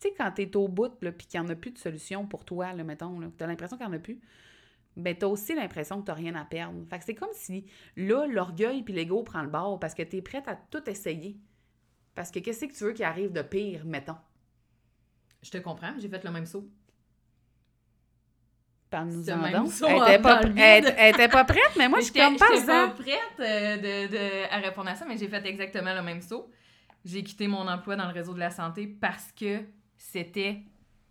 tu 0.00 0.08
sais, 0.08 0.14
quand 0.16 0.30
tu 0.32 0.42
es 0.42 0.56
au 0.56 0.68
bout, 0.68 0.92
là, 1.00 1.12
puis 1.12 1.26
qu'il 1.26 1.40
n'y 1.40 1.46
en 1.46 1.50
a 1.50 1.54
plus 1.54 1.70
de 1.70 1.78
solution 1.78 2.26
pour 2.26 2.44
toi, 2.44 2.72
là, 2.72 2.84
mettons, 2.84 3.20
là, 3.20 3.28
tu 3.36 3.42
as 3.42 3.46
l'impression 3.46 3.76
qu'il 3.76 3.86
n'y 3.86 3.92
en 3.92 3.96
a 3.96 4.00
plus, 4.00 4.20
ben 4.96 5.16
tu 5.16 5.24
as 5.24 5.28
aussi 5.28 5.54
l'impression 5.54 6.00
que 6.00 6.04
tu 6.06 6.10
n'as 6.10 6.16
rien 6.16 6.34
à 6.34 6.44
perdre. 6.44 6.84
Fait 6.88 6.98
que 6.98 7.04
c'est 7.04 7.14
comme 7.14 7.32
si, 7.32 7.64
là, 7.96 8.26
l'orgueil 8.26 8.82
puis 8.82 8.92
l'ego 8.94 9.22
prend 9.22 9.42
le 9.42 9.48
bord 9.48 9.78
parce 9.80 9.94
que 9.94 10.02
tu 10.02 10.16
es 10.16 10.22
prête 10.22 10.46
à 10.48 10.56
tout 10.56 10.88
essayer. 10.88 11.36
Parce 12.14 12.30
que 12.30 12.38
qu'est-ce 12.40 12.66
que 12.66 12.72
tu 12.72 12.84
veux 12.84 12.92
qui 12.92 13.04
arrive 13.04 13.32
de 13.32 13.42
pire, 13.42 13.84
mettons? 13.86 14.16
Je 15.42 15.50
te 15.50 15.58
comprends, 15.58 15.94
j'ai 15.98 16.08
fait 16.08 16.22
le 16.22 16.30
même 16.30 16.46
saut. 16.46 16.68
Parle-nous 18.90 19.24
Ce 19.24 19.30
en 19.30 19.38
même 19.38 19.52
donc. 19.54 19.72
saut 19.72 19.86
Elle 19.88 19.96
en- 19.96 20.04
était 20.06 20.18
pas, 20.22 20.42
était 20.42 21.28
pas 21.28 21.44
prête, 21.44 21.72
mais 21.78 21.88
moi, 21.88 22.00
je 22.00 22.04
suis 22.04 22.12
comme 22.12 22.36
pas 22.36 22.46
pas 22.66 22.88
prête 22.90 23.40
euh, 23.40 23.76
de, 23.78 24.12
de- 24.12 24.52
à 24.52 24.58
répondre 24.58 24.90
à 24.90 24.94
ça, 24.94 25.06
mais 25.08 25.16
j'ai 25.16 25.28
fait 25.28 25.44
exactement 25.46 25.94
le 25.94 26.02
même 26.02 26.20
saut. 26.20 26.50
J'ai 27.04 27.22
quitté 27.24 27.48
mon 27.48 27.66
emploi 27.66 27.96
dans 27.96 28.06
le 28.06 28.12
réseau 28.12 28.34
de 28.34 28.38
la 28.38 28.50
santé 28.50 28.86
parce 28.86 29.32
que 29.32 29.60
c'était 29.96 30.60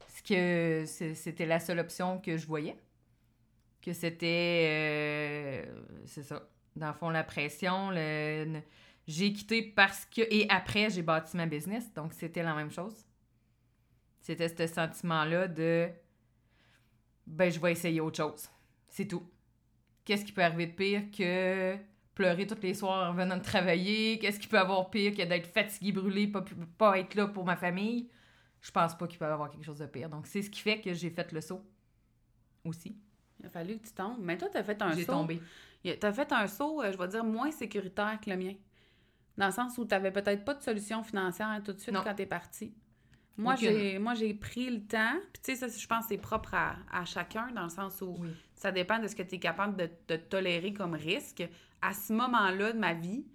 ce 0.08 0.22
que 0.22 0.86
c'était 1.16 1.48
la 1.48 1.60
seule 1.60 1.80
option 1.80 2.20
que 2.20 2.38
je 2.38 2.46
voyais. 2.46 2.76
Que 3.82 3.94
c'était 3.94 5.66
euh, 5.68 5.84
c'est 6.06 6.24
ça. 6.24 6.48
Dans 6.76 6.88
le 6.88 6.94
fond, 6.94 7.10
la 7.10 7.24
pression, 7.24 7.90
le, 7.92 8.62
j'ai 9.08 9.34
quitté 9.34 9.64
parce 9.64 10.06
que 10.06 10.22
et 10.22 10.46
après 10.50 10.90
j'ai 10.90 11.02
bâti 11.02 11.36
ma 11.36 11.46
business, 11.48 11.92
donc 11.94 12.14
c'était 12.14 12.44
la 12.44 12.54
même 12.54 12.72
chose. 12.72 13.06
C'était 14.22 14.48
ce 14.48 14.68
sentiment-là 14.68 15.48
de 15.48 15.90
ben 17.26 17.52
je 17.52 17.60
vais 17.60 17.72
essayer 17.72 18.00
autre 18.02 18.18
chose. 18.18 18.50
C'est 18.88 19.08
tout. 19.08 19.28
Qu'est-ce 20.06 20.26
qui 20.26 20.32
peut 20.32 20.44
arriver 20.44 20.68
de 20.68 20.74
pire 20.74 21.04
que 21.12 21.78
pleurer 22.14 22.46
tous 22.46 22.62
les 22.62 22.74
soirs 22.74 23.10
en 23.10 23.14
venant 23.14 23.38
de 23.38 23.44
travailler? 23.44 24.20
Qu'est-ce 24.20 24.40
qui 24.40 24.48
peut 24.48 24.60
avoir 24.60 24.90
pire 24.90 25.16
que 25.16 25.24
d'être 25.24 25.48
fatigué, 25.48 25.92
brûlé, 25.92 26.28
pas, 26.28 26.44
pas 26.78 27.00
être 27.00 27.16
là 27.16 27.28
pour 27.28 27.46
ma 27.46 27.56
famille? 27.56 28.10
Je 28.62 28.70
pense 28.72 28.96
pas 28.96 29.08
qu'il 29.08 29.18
peut 29.18 29.26
y 29.26 29.28
avoir 29.28 29.50
quelque 29.50 29.66
chose 29.66 29.80
de 29.80 29.86
pire. 29.88 30.10
Donc, 30.10 30.28
c'est 30.28 30.42
ce 30.42 30.50
qui 30.50 30.62
fait 30.62 30.80
que 30.82 30.94
j'ai 30.94 31.10
fait 31.10 31.32
le 31.32 31.42
saut 31.42 31.66
aussi. 32.64 32.96
Il 33.42 33.48
a 33.48 33.50
fallu 33.50 33.78
que 33.80 33.88
tu 33.88 33.94
tombes. 33.94 34.20
Mais 34.22 34.38
toi, 34.38 34.48
t'as 34.52 34.64
fait 34.64 34.82
un 34.82 34.92
J'ai 34.94 35.04
saut. 35.04 35.12
tombé. 35.14 35.42
Il- 35.84 35.98
T'as 36.00 36.14
fait 36.14 36.32
un 36.32 36.48
saut, 36.48 36.82
je 36.90 36.98
vais 36.98 37.08
dire, 37.08 37.24
moins 37.26 37.52
sécuritaire 37.52 38.20
que 38.24 38.30
le 38.30 38.38
mien. 38.38 38.54
Dans 39.38 39.48
le 39.48 39.52
sens 39.52 39.78
où 39.78 39.86
t'avais 39.86 40.12
peut-être 40.12 40.46
pas 40.46 40.54
de 40.54 40.62
solution 40.62 41.04
financière 41.04 41.60
tout 41.66 41.74
de 41.74 41.80
suite 41.80 41.94
Non. 41.96 42.02
quand 42.04 42.14
t'es 42.14 42.26
parti. 42.28 42.74
Moi, 43.38 43.56
j'ai 43.56 43.98
moi 43.98 44.14
j'ai 44.14 44.34
pris 44.36 44.70
le 44.70 44.82
temps. 44.86 45.16
Puis 45.34 45.42
tu 45.44 45.56
sais, 45.56 45.70
ça, 45.70 45.76
je 45.76 45.88
pense 45.88 46.04
que 46.04 46.10
c'est 46.10 46.18
propre 46.18 46.54
à, 46.54 46.76
à 46.92 47.06
chacun, 47.06 47.48
dans 47.56 47.64
le 47.64 47.70
sens 47.70 48.02
où 48.02 48.16
Oui. 48.20 48.30
ça 48.54 48.72
dépend 48.72 49.00
de 49.00 49.08
ce 49.08 49.16
que 49.16 49.24
tu 49.24 49.36
es 49.36 49.40
capable 49.40 49.76
de, 49.78 49.90
de 50.10 50.16
tolérer 50.18 50.74
comme 50.74 50.94
risque. 50.94 51.44
À 51.82 51.94
ce 51.94 52.14
moment-là 52.14 52.74
de 52.74 52.78
ma 52.78 52.94
vie, 52.94 53.26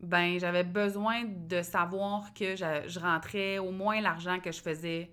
ben 0.00 0.38
j'avais 0.38 0.64
besoin 0.64 1.24
de 1.24 1.62
savoir 1.62 2.32
que 2.34 2.56
je, 2.56 2.84
je 2.88 2.98
rentrais 2.98 3.58
au 3.58 3.70
moins 3.70 4.00
l'argent 4.00 4.40
que 4.40 4.50
je 4.50 4.60
faisais 4.60 5.10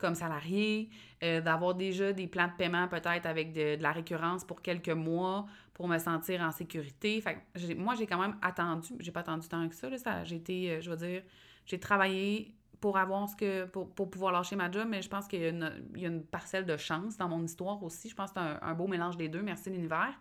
comme 0.00 0.14
salarié, 0.14 0.88
euh, 1.22 1.40
d'avoir 1.40 1.74
déjà 1.74 2.12
des 2.12 2.26
plans 2.26 2.48
de 2.48 2.56
paiement 2.56 2.88
peut-être 2.88 3.26
avec 3.26 3.52
de, 3.52 3.76
de 3.76 3.82
la 3.82 3.92
récurrence 3.92 4.44
pour 4.44 4.62
quelques 4.62 4.88
mois 4.88 5.46
pour 5.74 5.88
me 5.88 5.98
sentir 5.98 6.40
en 6.40 6.50
sécurité. 6.50 7.20
Fait 7.20 7.36
que 7.54 7.74
moi, 7.74 7.94
j'ai 7.94 8.06
quand 8.06 8.20
même 8.20 8.36
attendu, 8.42 8.94
j'ai 8.98 9.12
pas 9.12 9.20
attendu 9.20 9.48
tant 9.48 9.68
que 9.68 9.74
ça, 9.74 9.88
là, 9.88 9.98
ça 9.98 10.24
j'ai 10.24 10.36
été, 10.36 10.70
euh, 10.70 10.80
je 10.80 10.90
veux 10.90 10.96
dire, 10.96 11.22
j'ai 11.66 11.78
travaillé 11.78 12.54
pour 12.80 12.96
avoir 12.96 13.28
ce 13.28 13.36
que, 13.36 13.66
pour, 13.66 13.94
pour 13.94 14.10
pouvoir 14.10 14.32
lâcher 14.32 14.56
ma 14.56 14.70
job, 14.70 14.86
mais 14.88 15.02
je 15.02 15.08
pense 15.08 15.28
qu'il 15.28 15.40
y, 15.40 16.00
y 16.00 16.04
a 16.06 16.08
une 16.08 16.24
parcelle 16.24 16.64
de 16.64 16.76
chance 16.78 17.16
dans 17.18 17.28
mon 17.28 17.44
histoire 17.44 17.82
aussi. 17.82 18.08
Je 18.08 18.14
pense 18.14 18.32
que 18.32 18.40
c'est 18.40 18.46
un, 18.46 18.58
un 18.62 18.74
beau 18.74 18.86
mélange 18.86 19.16
des 19.18 19.28
deux, 19.28 19.42
merci 19.42 19.68
l'univers. 19.68 20.18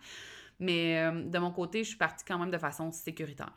Mais 0.60 1.00
euh, 1.00 1.24
de 1.24 1.40
mon 1.40 1.52
côté, 1.52 1.84
je 1.84 1.90
suis 1.90 1.98
partie 1.98 2.26
quand 2.26 2.38
même 2.38 2.52
de 2.52 2.58
façon 2.58 2.92
sécuritaire. 2.92 3.54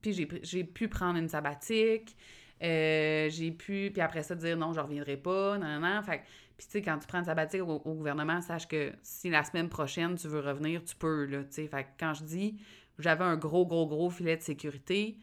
Puis 0.00 0.12
j'ai 0.42 0.64
pu 0.64 0.88
prendre 0.88 1.18
une 1.18 1.28
sabbatique, 1.28 2.16
euh, 2.62 3.28
j'ai 3.30 3.50
pu, 3.50 3.90
puis 3.92 4.00
après 4.00 4.22
ça, 4.22 4.34
dire 4.34 4.56
non, 4.56 4.72
je 4.72 4.80
reviendrai 4.80 5.16
pas, 5.16 5.58
non, 5.58 5.80
non, 5.80 5.94
non. 5.94 6.02
Fait 6.02 6.22
puis 6.56 6.66
tu 6.66 6.72
sais, 6.72 6.82
quand 6.82 6.98
tu 6.98 7.06
prends 7.08 7.18
une 7.18 7.24
sabbatique 7.24 7.62
au, 7.62 7.82
au 7.84 7.94
gouvernement, 7.94 8.40
sache 8.40 8.68
que 8.68 8.92
si 9.02 9.28
la 9.28 9.42
semaine 9.42 9.68
prochaine, 9.68 10.14
tu 10.14 10.28
veux 10.28 10.40
revenir, 10.40 10.84
tu 10.84 10.94
peux, 10.94 11.24
là, 11.24 11.42
tu 11.42 11.52
sais. 11.52 11.66
Fait 11.66 11.86
quand 11.98 12.14
je 12.14 12.24
dis, 12.24 12.56
j'avais 12.98 13.24
un 13.24 13.36
gros, 13.36 13.66
gros, 13.66 13.86
gros 13.86 14.10
filet 14.10 14.36
de 14.36 14.42
sécurité, 14.42 15.16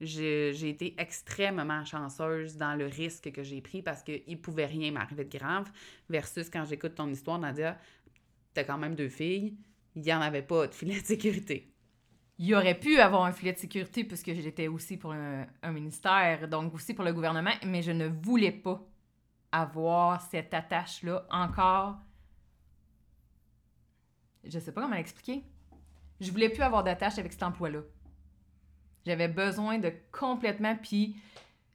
j'ai 0.00 0.52
j'ai 0.54 0.68
été 0.68 0.94
extrêmement 0.98 1.84
chanceuse 1.84 2.56
dans 2.56 2.74
le 2.74 2.86
risque 2.86 3.32
que 3.32 3.42
j'ai 3.42 3.60
pris 3.60 3.82
parce 3.82 4.02
qu'il 4.02 4.22
ne 4.28 4.36
pouvait 4.36 4.66
rien 4.66 4.92
m'arriver 4.92 5.24
de 5.24 5.38
grave. 5.38 5.70
Versus 6.10 6.50
quand 6.50 6.64
j'écoute 6.64 6.94
ton 6.94 7.08
histoire, 7.08 7.38
Nadia, 7.38 7.78
t'as 8.54 8.64
quand 8.64 8.78
même 8.78 8.94
deux 8.94 9.08
filles, 9.08 9.56
il 9.94 10.02
n'y 10.02 10.12
en 10.12 10.20
avait 10.20 10.42
pas 10.42 10.66
de 10.66 10.74
filet 10.74 11.00
de 11.00 11.06
sécurité. 11.06 11.73
Il 12.38 12.52
aurait 12.54 12.78
pu 12.78 12.98
avoir 12.98 13.24
un 13.24 13.32
filet 13.32 13.52
de 13.52 13.58
sécurité 13.58 14.02
puisque 14.04 14.32
j'étais 14.32 14.66
aussi 14.66 14.96
pour 14.96 15.12
un, 15.12 15.46
ministère, 15.70 16.48
donc 16.48 16.74
aussi 16.74 16.92
pour 16.92 17.04
le 17.04 17.12
gouvernement, 17.12 17.52
mais 17.64 17.82
je 17.82 17.92
ne 17.92 18.08
voulais 18.08 18.50
pas 18.50 18.84
avoir 19.52 20.20
cette 20.20 20.52
attache-là 20.52 21.24
encore. 21.30 21.96
Je 24.42 24.58
sais 24.58 24.72
pas 24.72 24.82
comment 24.82 24.96
l'expliquer. 24.96 25.44
Je 26.20 26.30
voulais 26.32 26.48
plus 26.48 26.62
avoir 26.62 26.82
d'attache 26.82 27.18
avec 27.18 27.32
cet 27.32 27.44
emploi-là. 27.44 27.80
J'avais 29.06 29.28
besoin 29.28 29.78
de 29.78 29.92
complètement, 30.10 30.76
puis 30.76 31.16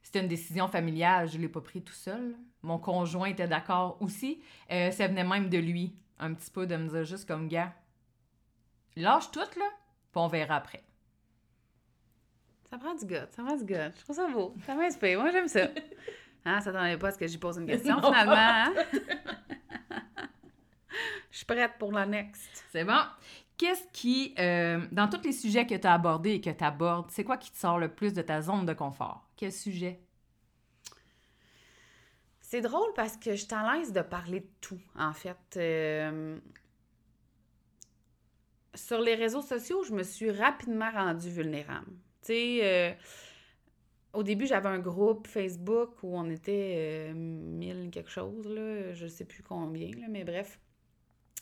c'était 0.02 0.20
une 0.20 0.28
décision 0.28 0.68
familiale, 0.68 1.28
je 1.28 1.38
l'ai 1.38 1.48
pas 1.48 1.60
pris 1.60 1.82
tout 1.82 1.94
seul. 1.94 2.36
Mon 2.62 2.78
conjoint 2.78 3.28
était 3.28 3.48
d'accord 3.48 3.96
aussi. 4.00 4.42
Euh, 4.70 4.90
ça 4.90 5.06
venait 5.06 5.24
même 5.24 5.48
de 5.48 5.58
lui, 5.58 5.96
un 6.18 6.34
petit 6.34 6.50
peu, 6.50 6.66
de 6.66 6.76
me 6.76 6.88
dire 6.88 7.04
juste 7.04 7.26
comme 7.26 7.48
gars, 7.48 7.72
lâche 8.96 9.30
tout 9.30 9.40
là, 9.40 9.70
puis 10.12 10.20
on 10.20 10.28
verra 10.28 10.56
après. 10.56 10.82
Ça 12.70 12.78
prend 12.78 12.94
du 12.94 13.04
gars, 13.04 13.26
ça 13.30 13.42
prend 13.42 13.56
du 13.56 13.64
gars. 13.64 13.90
Je 13.96 14.00
trouve 14.02 14.16
ça 14.16 14.28
beau. 14.28 14.54
Ça 14.64 14.74
m'inspire. 14.74 15.20
Moi, 15.20 15.30
j'aime 15.32 15.48
ça. 15.48 15.68
Hein, 16.44 16.60
ça 16.60 16.72
t'attendait 16.72 16.96
pas 16.96 17.08
à 17.08 17.10
ce 17.12 17.18
que 17.18 17.26
j'y 17.26 17.36
pose 17.38 17.58
une 17.58 17.66
question, 17.66 17.96
Non. 17.96 18.12
finalement. 18.12 18.34
hein? 18.36 18.72
Je 21.30 21.36
suis 21.36 21.46
prête 21.46 21.72
pour 21.78 21.92
la 21.92 22.06
next. 22.06 22.64
C'est 22.72 22.84
bon. 22.84 22.98
Qu'est-ce 23.56 23.84
qui, 23.92 24.34
euh, 24.38 24.80
dans 24.90 25.08
tous 25.08 25.20
les 25.22 25.32
sujets 25.32 25.66
que 25.66 25.74
tu 25.74 25.86
as 25.86 25.92
abordés 25.94 26.32
et 26.34 26.40
que 26.40 26.50
tu 26.50 26.64
abordes, 26.64 27.10
c'est 27.10 27.24
quoi 27.24 27.36
qui 27.36 27.50
te 27.52 27.58
sort 27.58 27.78
le 27.78 27.88
plus 27.92 28.12
de 28.14 28.22
ta 28.22 28.40
zone 28.40 28.64
de 28.66 28.72
confort? 28.72 29.28
Quel 29.36 29.52
sujet? 29.52 30.00
C'est 32.40 32.62
drôle 32.62 32.92
parce 32.96 33.16
que 33.16 33.32
je 33.32 33.44
suis 33.44 33.54
à 33.54 33.74
l'aise 33.76 33.92
de 33.92 34.00
parler 34.00 34.40
de 34.40 34.48
tout, 34.60 34.80
en 34.98 35.12
fait. 35.12 35.36
Euh, 35.56 36.38
Sur 38.74 39.00
les 39.00 39.14
réseaux 39.14 39.42
sociaux, 39.42 39.82
je 39.82 39.92
me 39.92 40.02
suis 40.02 40.30
rapidement 40.30 40.90
rendue 40.90 41.30
vulnérable. 41.30 41.90
Tu 42.22 42.32
sais, 42.32 42.58
euh, 42.62 42.92
au 44.12 44.22
début, 44.22 44.46
j'avais 44.46 44.68
un 44.68 44.78
groupe 44.78 45.26
Facebook 45.26 46.02
où 46.02 46.16
on 46.16 46.28
était 46.30 47.10
euh, 47.10 47.12
mille 47.14 47.90
quelque 47.90 48.10
chose, 48.10 48.48
là, 48.48 48.92
je 48.92 49.06
sais 49.06 49.24
plus 49.24 49.42
combien, 49.42 49.90
là, 49.90 50.06
mais 50.08 50.24
bref. 50.24 50.58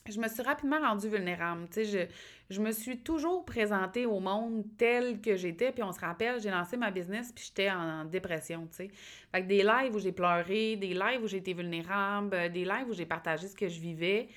Je 0.07 0.19
me 0.19 0.29
suis 0.29 0.43
rapidement 0.43 0.81
rendue 0.81 1.09
vulnérable. 1.09 1.69
Tu 1.71 1.85
je, 1.85 2.61
me 2.61 2.73
suis 2.73 2.99
toujours 2.99 3.45
présentée 3.45 4.07
au 4.07 4.21
monde 4.21 4.65
tel 4.79 5.21
que 5.21 5.37
j'étais. 5.37 5.71
Puis 5.71 5.83
on 5.83 5.93
se 5.93 6.01
rappelle, 6.01 6.41
j'ai 6.41 6.51
lancé 6.51 6.79
ma 6.79 6.91
business, 6.91 7.31
puis 7.31 7.45
j'étais 7.45 7.71
en, 7.71 8.07
dépression, 8.07 8.67
tu 8.71 8.77
sais. 8.77 8.91
Fait 9.33 9.43
que 9.43 9.49
des 9.49 9.63
lives 9.63 9.95
où 9.95 9.99
j'ai 9.99 10.13
pleuré, 10.13 10.77
des 10.77 10.95
lives 10.95 11.23
où 11.23 11.27
j'ai 11.27 11.39
été 11.39 11.53
vulnérable, 11.53 12.35
euh, 12.35 12.49
des 12.49 12.65
lives 12.65 12.89
où 12.89 12.95
j'ai 12.95 13.05
partagé 13.05 13.49
ce 13.49 13.55
que 13.55 13.69
je 13.69 13.81
vivais, 13.81 14.29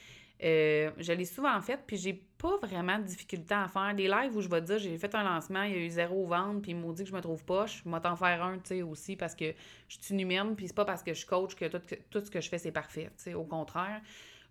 euh, 0.44 0.90
je 0.98 1.14
l'ai 1.14 1.26
souvent 1.26 1.60
fait, 1.62 1.80
puis 1.86 1.98
j'ai 1.98 2.14
pas 2.14 2.58
vraiment 2.58 2.98
de 2.98 3.04
difficulté 3.04 3.54
à 3.54 3.68
faire. 3.68 3.94
Des 3.94 4.08
lives 4.08 4.36
où 4.36 4.42
je 4.42 4.50
vais 4.50 4.62
dire, 4.62 4.80
j'ai 4.80 4.98
fait 4.98 5.14
un 5.14 5.24
lancement, 5.24 5.64
il 5.64 5.72
y 5.72 5.76
a 5.76 5.78
eu 5.78 5.90
zéro 5.90 6.26
vente, 6.26 6.64
puis 6.64 6.72
ils 6.72 6.78
m'ont 6.78 6.94
dit 6.94 7.04
que 7.04 7.10
je 7.10 7.16
me 7.16 7.22
trouve 7.22 7.44
pas, 7.44 7.68
je 7.68 7.84
vais 7.86 8.00
t'en 8.00 8.16
faire 8.16 8.44
un, 8.44 8.58
tu 8.58 8.70
sais, 8.70 8.82
aussi, 8.82 9.16
parce 9.16 9.36
que 9.36 9.54
je 9.88 9.98
suis 10.00 10.14
une 10.14 10.22
humaine, 10.22 10.56
puis 10.56 10.68
c'est 10.68 10.76
pas 10.76 10.86
parce 10.86 11.04
que 11.04 11.14
je 11.14 11.26
coach 11.26 11.56
que 11.56 11.66
tout, 11.66 11.82
tout 12.10 12.26
ce 12.26 12.32
que 12.32 12.42
je 12.42 12.50
fais, 12.50 12.58
c'est 12.58 12.72
parfait, 12.72 13.12
tu 13.18 13.24
sais, 13.24 13.34
au 13.36 13.44
contraire. 13.44 14.02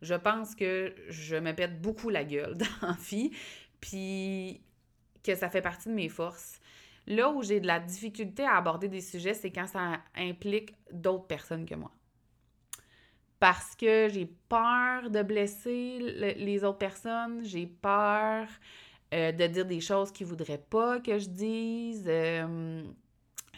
Je 0.01 0.15
pense 0.15 0.55
que 0.55 0.95
je 1.09 1.37
me 1.37 1.53
pète 1.53 1.81
beaucoup 1.81 2.09
la 2.09 2.25
gueule 2.25 2.57
dans 2.81 2.89
la 2.89 2.97
vie, 3.11 3.33
puis 3.81 4.61
que 5.25 5.35
ça 5.35 5.51
fait 5.51 5.63
partie 5.63 5.89
de 5.89 5.95
mes 5.95 6.09
forces. 6.09 6.61
Là 7.09 7.31
où 7.31 7.43
j'ai 7.43 7.59
de 7.59 7.67
la 7.67 7.81
difficulté 7.81 8.45
à 8.45 8.57
aborder 8.57 8.89
des 8.89 9.01
sujets, 9.01 9.35
c'est 9.35 9.51
quand 9.51 9.67
ça 9.67 10.01
implique 10.15 10.75
d'autres 10.93 11.27
personnes 11.27 11.67
que 11.67 11.75
moi. 11.75 11.91
Parce 13.41 13.75
que 13.77 14.09
j'ai 14.11 14.27
peur 14.49 15.11
de 15.11 15.23
blesser 15.23 15.99
le- 16.01 16.45
les 16.45 16.65
autres 16.65 16.79
personnes, 16.79 17.43
j'ai 17.45 17.67
peur 17.67 18.47
euh, 19.15 19.33
de 19.33 19.47
dire 19.49 19.67
des 19.67 19.81
choses 19.81 20.13
qu'ils 20.13 20.27
voudraient 20.27 20.63
pas 20.71 21.01
que 21.01 21.19
je 21.19 21.29
dise, 21.29 22.05
euh, 22.09 22.85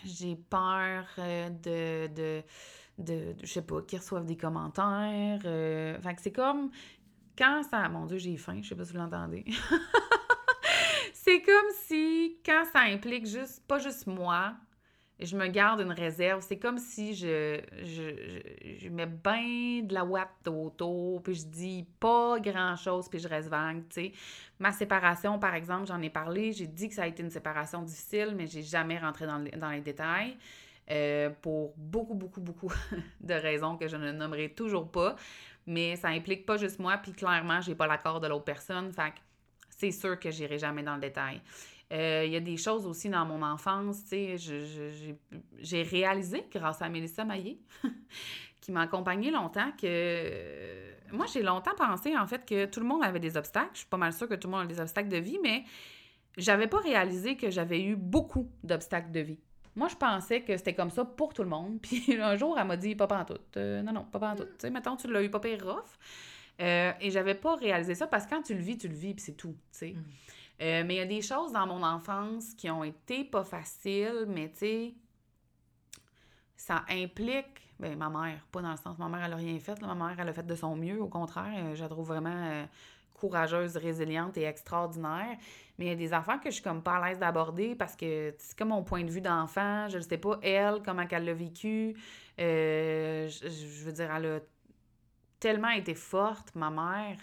j'ai 0.05 0.37
peur 0.37 1.07
euh, 1.19 1.51
de, 1.51 2.09
de, 2.15 2.43
de, 2.99 3.35
de- 3.35 3.37
je 3.43 3.47
sais 3.53 3.62
pas, 3.62 3.83
qu'ils 3.83 3.99
reçoivent 4.01 4.27
des 4.27 4.37
commentaires. 4.37 5.41
euh, 5.47 6.01
fait 6.01 6.15
que 6.15 6.23
c'est 6.23 6.33
comme 6.33 6.71
quand 7.39 7.62
ça. 7.71 7.89
Mon 7.89 8.07
Dieu, 8.07 8.19
j'ai 8.19 8.37
faim, 8.37 8.61
je 8.62 8.69
sais 8.71 8.77
pas 8.77 8.85
si 8.85 8.93
vous 8.93 8.99
l'entendez. 8.99 9.45
c'est 11.15 11.43
comme 11.43 11.71
si 11.87 12.39
quand 12.45 12.65
ça 12.73 12.81
implique 12.81 13.27
juste, 13.27 13.62
pas 13.67 13.79
juste 13.79 14.07
moi, 14.07 14.55
je 15.25 15.37
me 15.37 15.47
garde 15.49 15.81
une 15.81 15.93
réserve. 15.93 16.43
C'est 16.47 16.59
comme 16.59 16.79
si 16.79 17.14
je, 17.14 17.61
je, 17.85 18.76
je, 18.79 18.88
mets 18.88 19.07
bien 19.07 19.83
de 19.85 19.95
la 19.95 20.05
ouate 20.05 20.47
autour, 20.49 21.23
puis 21.23 21.35
je 21.35 21.47
dis 21.47 21.87
pas 22.00 22.38
grand-chose, 22.41 23.09
puis 23.09 23.19
je 23.19 23.29
reste 23.29 23.49
vague, 23.49 23.83
tu 23.88 23.95
sais. 23.95 24.12
Ma 24.59 24.73
séparation, 24.73 25.38
par 25.38 25.55
exemple, 25.55 25.87
j'en 25.87 26.00
ai 26.02 26.11
parlé, 26.11 26.52
j'ai 26.52 26.67
dit 26.67 26.88
que 26.88 26.95
ça 26.95 27.05
a 27.05 27.07
été 27.07 27.23
une 27.23 27.31
séparation 27.31 27.83
difficile, 27.83 28.35
mais 28.37 28.47
j'ai 28.47 28.62
jamais 28.62 28.99
rentré 28.99 29.26
dans, 29.26 29.38
le- 29.38 29.50
dans 29.52 29.71
les 29.71 29.81
détails. 29.81 30.37
euh, 30.91 31.31
pour 31.43 31.75
beaucoup, 31.76 32.14
beaucoup, 32.14 32.41
beaucoup 32.41 32.73
de 33.21 33.35
raisons 33.35 33.76
que 33.76 33.88
je 33.88 33.97
ne 33.97 34.12
nommerai 34.12 34.50
toujours 34.50 34.91
pas. 34.91 35.17
Mais 35.67 35.97
ça 35.97 36.09
implique 36.09 36.45
pas 36.45 36.57
juste 36.57 36.79
moi, 36.81 36.97
puis 36.99 37.12
clairement, 37.12 37.61
j'ai 37.61 37.75
pas 37.75 37.87
l'accord 37.87 38.21
de 38.21 38.26
l'autre 38.29 38.45
personne. 38.45 38.93
Fait 38.93 39.12
c'est 39.71 39.91
sûr 39.93 40.19
que 40.19 40.31
j'irai 40.31 40.59
jamais 40.59 40.83
dans 40.83 40.95
le 40.95 41.00
détail. 41.00 41.41
Euh, 41.93 42.25
Il 42.27 42.33
y 42.33 42.37
a 42.37 42.41
des 42.41 42.57
choses 42.57 42.87
aussi 42.87 43.09
dans 43.09 43.25
mon 43.27 43.43
enfance, 43.43 44.03
tu 44.05 44.09
sais, 44.09 44.37
j'ai- 45.59 45.83
réalisé 45.83 46.45
grâce 46.51 46.81
à 46.81 46.89
Mélissa 46.89 47.25
Maillé 47.25 47.61
qui 48.61 48.73
m'a 48.73 48.83
accompagnée 48.83 49.31
longtemps, 49.31 49.71
que 49.81 51.13
moi, 51.13 51.27
j'ai 51.33 51.43
longtemps 51.43 51.75
pensé, 51.77 52.17
en 52.17 52.27
fait, 52.27 52.47
que 52.47 52.65
tout 52.67 52.81
le 52.81 52.87
monde 52.87 53.03
avait 53.05 53.21
des 53.21 53.37
obstacles. 53.37 53.71
Je 53.75 53.79
suis 53.81 53.89
pas 53.89 53.97
mal 53.99 54.13
sûre 54.13 54.29
que 54.29 54.35
tout 54.35 54.49
le 54.49 54.53
monde 54.53 54.63
a 54.63 54.67
des 54.67 54.81
obstacles 54.81 55.09
de 55.09 55.19
vie, 55.19 55.39
mais 55.43 55.65
j'avais 56.39 56.67
pas 56.67 56.79
réalisé 56.79 57.37
que 57.37 57.51
j'avais 57.51 57.83
eu 57.83 57.97
beaucoup 57.97 58.51
d'obstacles 58.63 59.11
de 59.11 59.21
vie. 59.21 59.39
Moi, 59.75 59.89
je 59.89 59.97
pensais 59.97 60.43
que 60.43 60.57
c'était 60.57 60.75
comme 60.75 60.91
ça 60.91 61.05
pour 61.05 61.35
tout 61.35 61.43
le 61.43 61.49
monde. 61.49 61.79
Puis 61.83 62.19
un 62.21 62.37
jour, 62.37 62.59
elle 62.59 62.67
m'a 62.67 62.77
dit, 62.77 62.95
pas 62.95 63.09
en 63.09 63.25
tout. 63.25 63.39
Euh, 63.57 63.83
non, 63.83 63.93
non, 63.93 64.05
pas 64.05 64.33
en 64.33 64.37
tout. 64.37 64.45
Tu 64.45 64.51
sais, 64.59 64.71
mettons, 64.71 64.97
tu 64.97 65.11
l'as 65.11 65.23
eu 65.23 65.31
pas 65.31 65.41
pire 65.41 65.63
rough. 65.67 65.99
Euh, 66.61 66.93
et 67.01 67.11
j'avais 67.11 67.35
pas 67.35 67.57
réalisé 67.57 67.95
ça 67.95 68.07
parce 68.07 68.27
que 68.27 68.31
quand 68.31 68.43
tu 68.43 68.55
le 68.55 68.61
vis, 68.61 68.77
tu 68.79 68.87
le 68.89 68.95
vis, 68.95 69.15
puis 69.15 69.25
c'est 69.25 69.33
tout, 69.37 69.57
tu 69.73 69.79
sais. 69.79 69.91
Mm. 69.93 70.05
Euh, 70.62 70.85
mais 70.87 70.95
il 70.95 70.99
y 70.99 71.00
a 71.00 71.07
des 71.07 71.23
choses 71.23 71.52
dans 71.52 71.66
mon 71.66 71.83
enfance 71.83 72.54
qui 72.54 72.71
ont 72.71 72.85
été 72.85 73.25
pas 73.25 73.45
faciles, 73.45 74.26
mais 74.28 74.50
tu 74.50 74.59
sais, 74.59 74.95
ça 76.57 76.85
implique. 76.88 77.61
Ben, 77.81 77.99
ma 77.99 78.09
mère, 78.09 78.47
pas 78.52 78.62
dans 78.62 78.71
le 78.71 78.76
sens, 78.76 78.97
ma 78.99 79.09
mère, 79.09 79.25
elle 79.25 79.33
a 79.33 79.37
rien 79.37 79.59
fait. 79.59 79.81
Ma 79.83 79.95
mère, 79.95 80.14
elle 80.19 80.28
a 80.28 80.33
fait 80.33 80.47
de 80.47 80.54
son 80.54 80.76
mieux. 80.76 81.02
Au 81.02 81.09
contraire, 81.09 81.75
je 81.75 81.83
la 81.83 81.88
trouve 81.88 82.07
vraiment 82.07 82.64
courageuse, 83.23 83.76
résiliente 83.76 84.37
et 84.37 84.42
extraordinaire. 84.42 85.37
Mais 85.78 85.87
il 85.87 85.88
y 85.88 85.92
a 85.92 85.97
des 85.97 86.12
affaires 86.12 86.40
que 86.40 86.50
je 86.50 86.54
suis 86.54 86.62
comme 86.62 86.83
pas 86.83 86.97
à 86.97 87.09
l'aise 87.09 87.19
d'aborder 87.19 87.76
parce 87.76 87.95
que 87.95 88.35
c'est 88.38 88.59
comme 88.59 88.69
mon 88.69 88.83
point 88.83 89.04
de 89.04 89.11
vue 89.11 89.21
d'enfant. 89.21 89.88
Je 89.88 89.99
ne 89.99 90.02
sais 90.02 90.19
pas, 90.19 90.38
elle, 90.42 90.83
comment 90.85 91.04
elle 91.09 91.25
l'a 91.25 91.35
vécu. 91.35 91.97
Euh, 92.40 93.28
je, 93.28 93.85
veux 93.85 93.92
dire, 93.92 94.12
elle 94.12 94.26
a 94.26 94.40
tellement 95.38 95.71
été 95.71 95.95
forte, 95.95 96.54
ma 96.57 96.71
mère, 96.71 97.16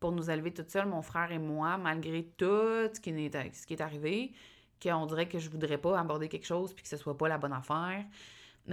pour 0.00 0.12
nous 0.12 0.30
élever 0.30 0.52
toute 0.52 0.70
seule, 0.70 0.86
mon 0.86 1.02
frère 1.02 1.30
et 1.30 1.38
moi, 1.38 1.76
malgré 1.76 2.24
tout 2.36 2.88
ce 2.92 3.00
qui 3.00 3.10
est, 3.10 3.54
ce 3.54 3.66
qui 3.66 3.74
est 3.74 3.80
arrivé, 3.80 4.32
qu'on 4.82 5.06
dirait 5.06 5.28
que 5.28 5.38
je 5.38 5.50
voudrais 5.50 5.78
pas 5.78 5.98
aborder 5.98 6.28
quelque 6.28 6.46
chose 6.46 6.72
puis 6.72 6.82
que 6.82 6.88
ce 6.88 6.96
soit 6.96 7.16
pas 7.16 7.28
la 7.28 7.38
bonne 7.38 7.52
affaire 7.52 8.04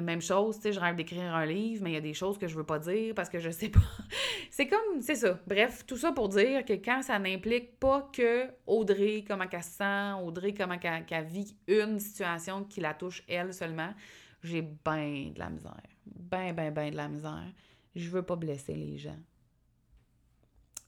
même 0.01 0.21
chose, 0.21 0.57
tu 0.57 0.63
sais, 0.63 0.73
je 0.73 0.79
rêve 0.79 0.95
d'écrire 0.95 1.33
un 1.33 1.45
livre, 1.45 1.83
mais 1.83 1.91
il 1.91 1.93
y 1.93 1.97
a 1.97 2.01
des 2.01 2.13
choses 2.13 2.37
que 2.37 2.47
je 2.47 2.55
veux 2.55 2.63
pas 2.63 2.79
dire 2.79 3.13
parce 3.15 3.29
que 3.29 3.39
je 3.39 3.49
sais 3.49 3.69
pas. 3.69 3.79
c'est 4.51 4.67
comme, 4.67 5.01
c'est 5.01 5.15
ça. 5.15 5.39
Bref, 5.47 5.85
tout 5.85 5.97
ça 5.97 6.11
pour 6.11 6.29
dire 6.29 6.65
que 6.65 6.73
quand 6.73 7.01
ça 7.01 7.17
n'implique 7.19 7.79
pas 7.79 8.09
que 8.13 8.47
Audrey, 8.65 9.23
comment 9.27 9.45
elle 9.51 9.63
se 9.63 9.69
sent, 9.71 10.13
Audrey, 10.23 10.53
comment 10.53 10.77
elle, 10.81 11.25
vit 11.25 11.55
une 11.67 11.99
situation 11.99 12.63
qui 12.63 12.81
la 12.81 12.93
touche 12.93 13.23
elle 13.27 13.53
seulement, 13.53 13.93
j'ai 14.43 14.61
ben 14.61 15.33
de 15.33 15.39
la 15.39 15.49
misère. 15.49 15.81
Ben, 16.05 16.53
ben, 16.53 16.73
ben 16.73 16.91
de 16.91 16.97
la 16.97 17.07
misère. 17.07 17.51
Je 17.95 18.09
veux 18.09 18.23
pas 18.23 18.35
blesser 18.35 18.75
les 18.75 18.97
gens. 18.97 19.17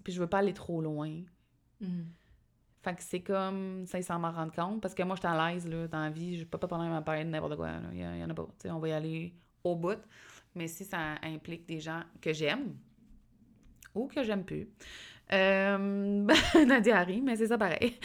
Puis 0.10 0.16
je 0.16 0.22
veux 0.22 0.28
pas 0.28 0.40
aller 0.40 0.56
trop 0.56 0.82
loin. 0.82 1.22
Mm. 1.80 2.02
Fait 2.82 2.96
que 2.96 3.04
c'est 3.04 3.20
comme, 3.20 3.86
ça, 3.86 4.00
ils 4.00 4.04
s'en 4.04 4.18
m'en 4.18 4.32
rendent 4.32 4.56
compte. 4.56 4.82
Parce 4.82 4.96
que 4.96 5.04
moi, 5.04 5.16
je 5.16 5.20
suis 5.20 5.28
à 5.28 5.52
l'aise, 5.52 5.68
là, 5.68 5.88
dans 5.88 6.02
la 6.02 6.10
vie. 6.10 6.40
Je 6.40 6.46
peux 6.46 6.58
pas 6.58 6.68
parler 6.68 6.90
ma 6.90 7.04
parler 7.04 7.26
de 7.26 7.30
n'importe 7.30 7.58
quoi. 7.58 7.70
Il 7.92 8.00
y, 8.00 8.24
en 8.24 8.28
a 8.28 8.34
pas. 8.34 8.48
sais 8.58 8.72
on 8.72 8.80
va 8.80 8.88
y 8.88 8.92
aller 8.92 9.36
au 9.64 9.76
bout. 9.76 10.00
Mais 10.56 10.68
si 10.68 10.84
ça 10.84 10.98
implique 11.22 11.68
des 11.68 11.80
gens 11.80 12.02
que 12.20 12.34
j'aime 12.34 12.74
ou 13.94 14.08
que 14.08 14.24
j'aime 14.24 14.44
plus, 14.44 14.68
euh, 15.32 15.78
Nadia 16.66 16.98
Harry, 16.98 17.22
mais 17.22 17.36
c'est 17.36 17.48
ça 17.48 17.60
pareil. 17.60 18.00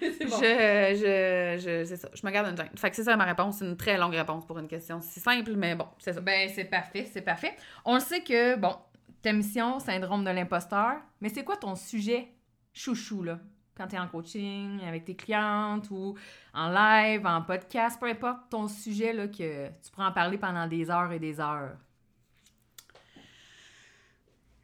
c'est 0.00 0.26
bon. 0.26 0.36
Je, 0.36 0.94
je, 1.00 1.62
je, 1.64 1.84
c'est 1.86 1.96
ça. 1.96 2.10
Je 2.12 2.26
me 2.26 2.32
garde 2.32 2.48
une 2.50 2.56
gêne. 2.58 2.68
Fait 2.76 2.90
que 2.90 2.96
c'est 2.96 3.04
ça 3.04 3.16
ma 3.16 3.24
réponse. 3.24 3.60
C'est 3.60 3.64
une 3.64 3.78
très 3.78 3.96
longue 3.96 4.14
réponse 4.14 4.44
pour 4.44 4.58
une 4.58 4.68
question 4.68 5.00
si 5.00 5.20
simple, 5.20 5.54
mais 5.56 5.74
bon, 5.74 5.86
c'est 6.00 6.12
ça. 6.12 6.20
Ben, 6.20 6.50
c'est 6.54 6.66
parfait, 6.66 7.08
c'est 7.10 7.22
parfait. 7.22 7.56
On 7.86 7.94
le 7.94 8.00
sait 8.00 8.22
que, 8.22 8.56
bon, 8.56 8.76
ta 9.24 9.32
mission, 9.32 9.80
syndrome 9.80 10.22
de 10.22 10.30
l'imposteur, 10.30 11.00
mais 11.20 11.30
c'est 11.30 11.44
quoi 11.44 11.56
ton 11.56 11.74
sujet 11.74 12.28
chouchou, 12.74 13.22
là? 13.22 13.40
quand 13.76 13.88
tu 13.88 13.96
es 13.96 13.98
en 13.98 14.06
coaching 14.06 14.80
avec 14.84 15.04
tes 15.04 15.16
clientes 15.16 15.90
ou 15.90 16.16
en 16.52 16.68
live, 16.70 17.26
en 17.26 17.42
podcast, 17.42 17.98
peu 17.98 18.06
importe 18.06 18.48
ton 18.50 18.68
sujet 18.68 19.12
là, 19.12 19.26
que 19.26 19.68
tu 19.68 19.90
pourras 19.90 20.10
en 20.10 20.12
parler 20.12 20.38
pendant 20.38 20.66
des 20.66 20.90
heures 20.90 21.10
et 21.10 21.18
des 21.18 21.40
heures? 21.40 21.76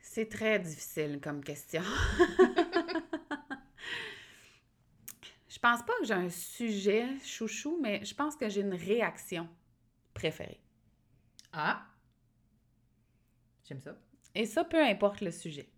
C'est 0.00 0.29
très 0.29 0.59
difficile 0.59 1.21
comme 1.23 1.43
question. 1.43 1.83
je 5.49 5.59
pense 5.59 5.83
pas 5.83 5.92
que 6.01 6.05
j'ai 6.05 6.14
un 6.14 6.31
sujet 6.31 7.07
chouchou, 7.25 7.79
mais 7.81 8.05
je 8.05 8.14
pense 8.14 8.37
que 8.37 8.49
j'ai 8.49 8.61
une 8.61 8.75
réaction 8.75 9.49
préférée. 10.14 10.61
Ah! 11.53 11.87
J'aime 13.64 13.81
ça. 13.81 13.96
Et 14.35 14.47
ça, 14.47 14.64
peu 14.64 14.83
importe 14.83 15.21
le 15.21 15.31
sujet. 15.31 15.69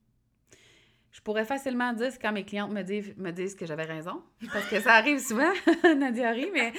Je 1.13 1.21
pourrais 1.21 1.45
facilement 1.45 1.93
dire 1.93 2.13
quand 2.21 2.33
mes 2.33 2.45
clientes 2.45 2.71
me 2.71 2.83
disent, 2.83 3.15
me 3.19 3.31
disent 3.31 3.55
que 3.55 3.67
j'avais 3.67 3.85
raison, 3.85 4.23
parce 4.51 4.67
que 4.69 4.81
ça 4.81 4.95
arrive 4.95 5.19
souvent, 5.19 5.53
Nadia 5.97 6.31
rit, 6.31 6.51
mais 6.53 6.73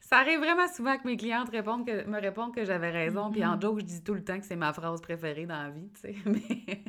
ça 0.00 0.18
arrive 0.18 0.38
vraiment 0.38 0.68
souvent 0.68 0.96
que 0.96 1.06
mes 1.06 1.16
clientes 1.16 1.48
répondent 1.50 1.84
que, 1.84 2.06
me 2.06 2.20
répondent 2.20 2.54
que 2.54 2.64
j'avais 2.64 2.90
raison, 2.90 3.32
puis 3.32 3.44
en 3.44 3.56
mm-hmm. 3.56 3.62
joke, 3.62 3.80
je 3.80 3.84
dis 3.84 4.04
tout 4.04 4.14
le 4.14 4.22
temps 4.22 4.38
que 4.38 4.46
c'est 4.46 4.54
ma 4.54 4.72
phrase 4.72 5.00
préférée 5.00 5.44
dans 5.46 5.60
la 5.60 5.70
vie, 5.70 5.90
tu 5.94 6.00
sais, 6.02 6.14
mais 6.24 6.84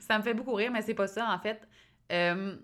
ça 0.00 0.18
me 0.18 0.24
fait 0.24 0.34
beaucoup 0.34 0.54
rire, 0.54 0.72
mais 0.72 0.82
c'est 0.82 0.94
pas 0.94 1.06
ça, 1.06 1.30
en 1.32 1.38
fait. 1.38 1.66
Euh, 2.10 2.56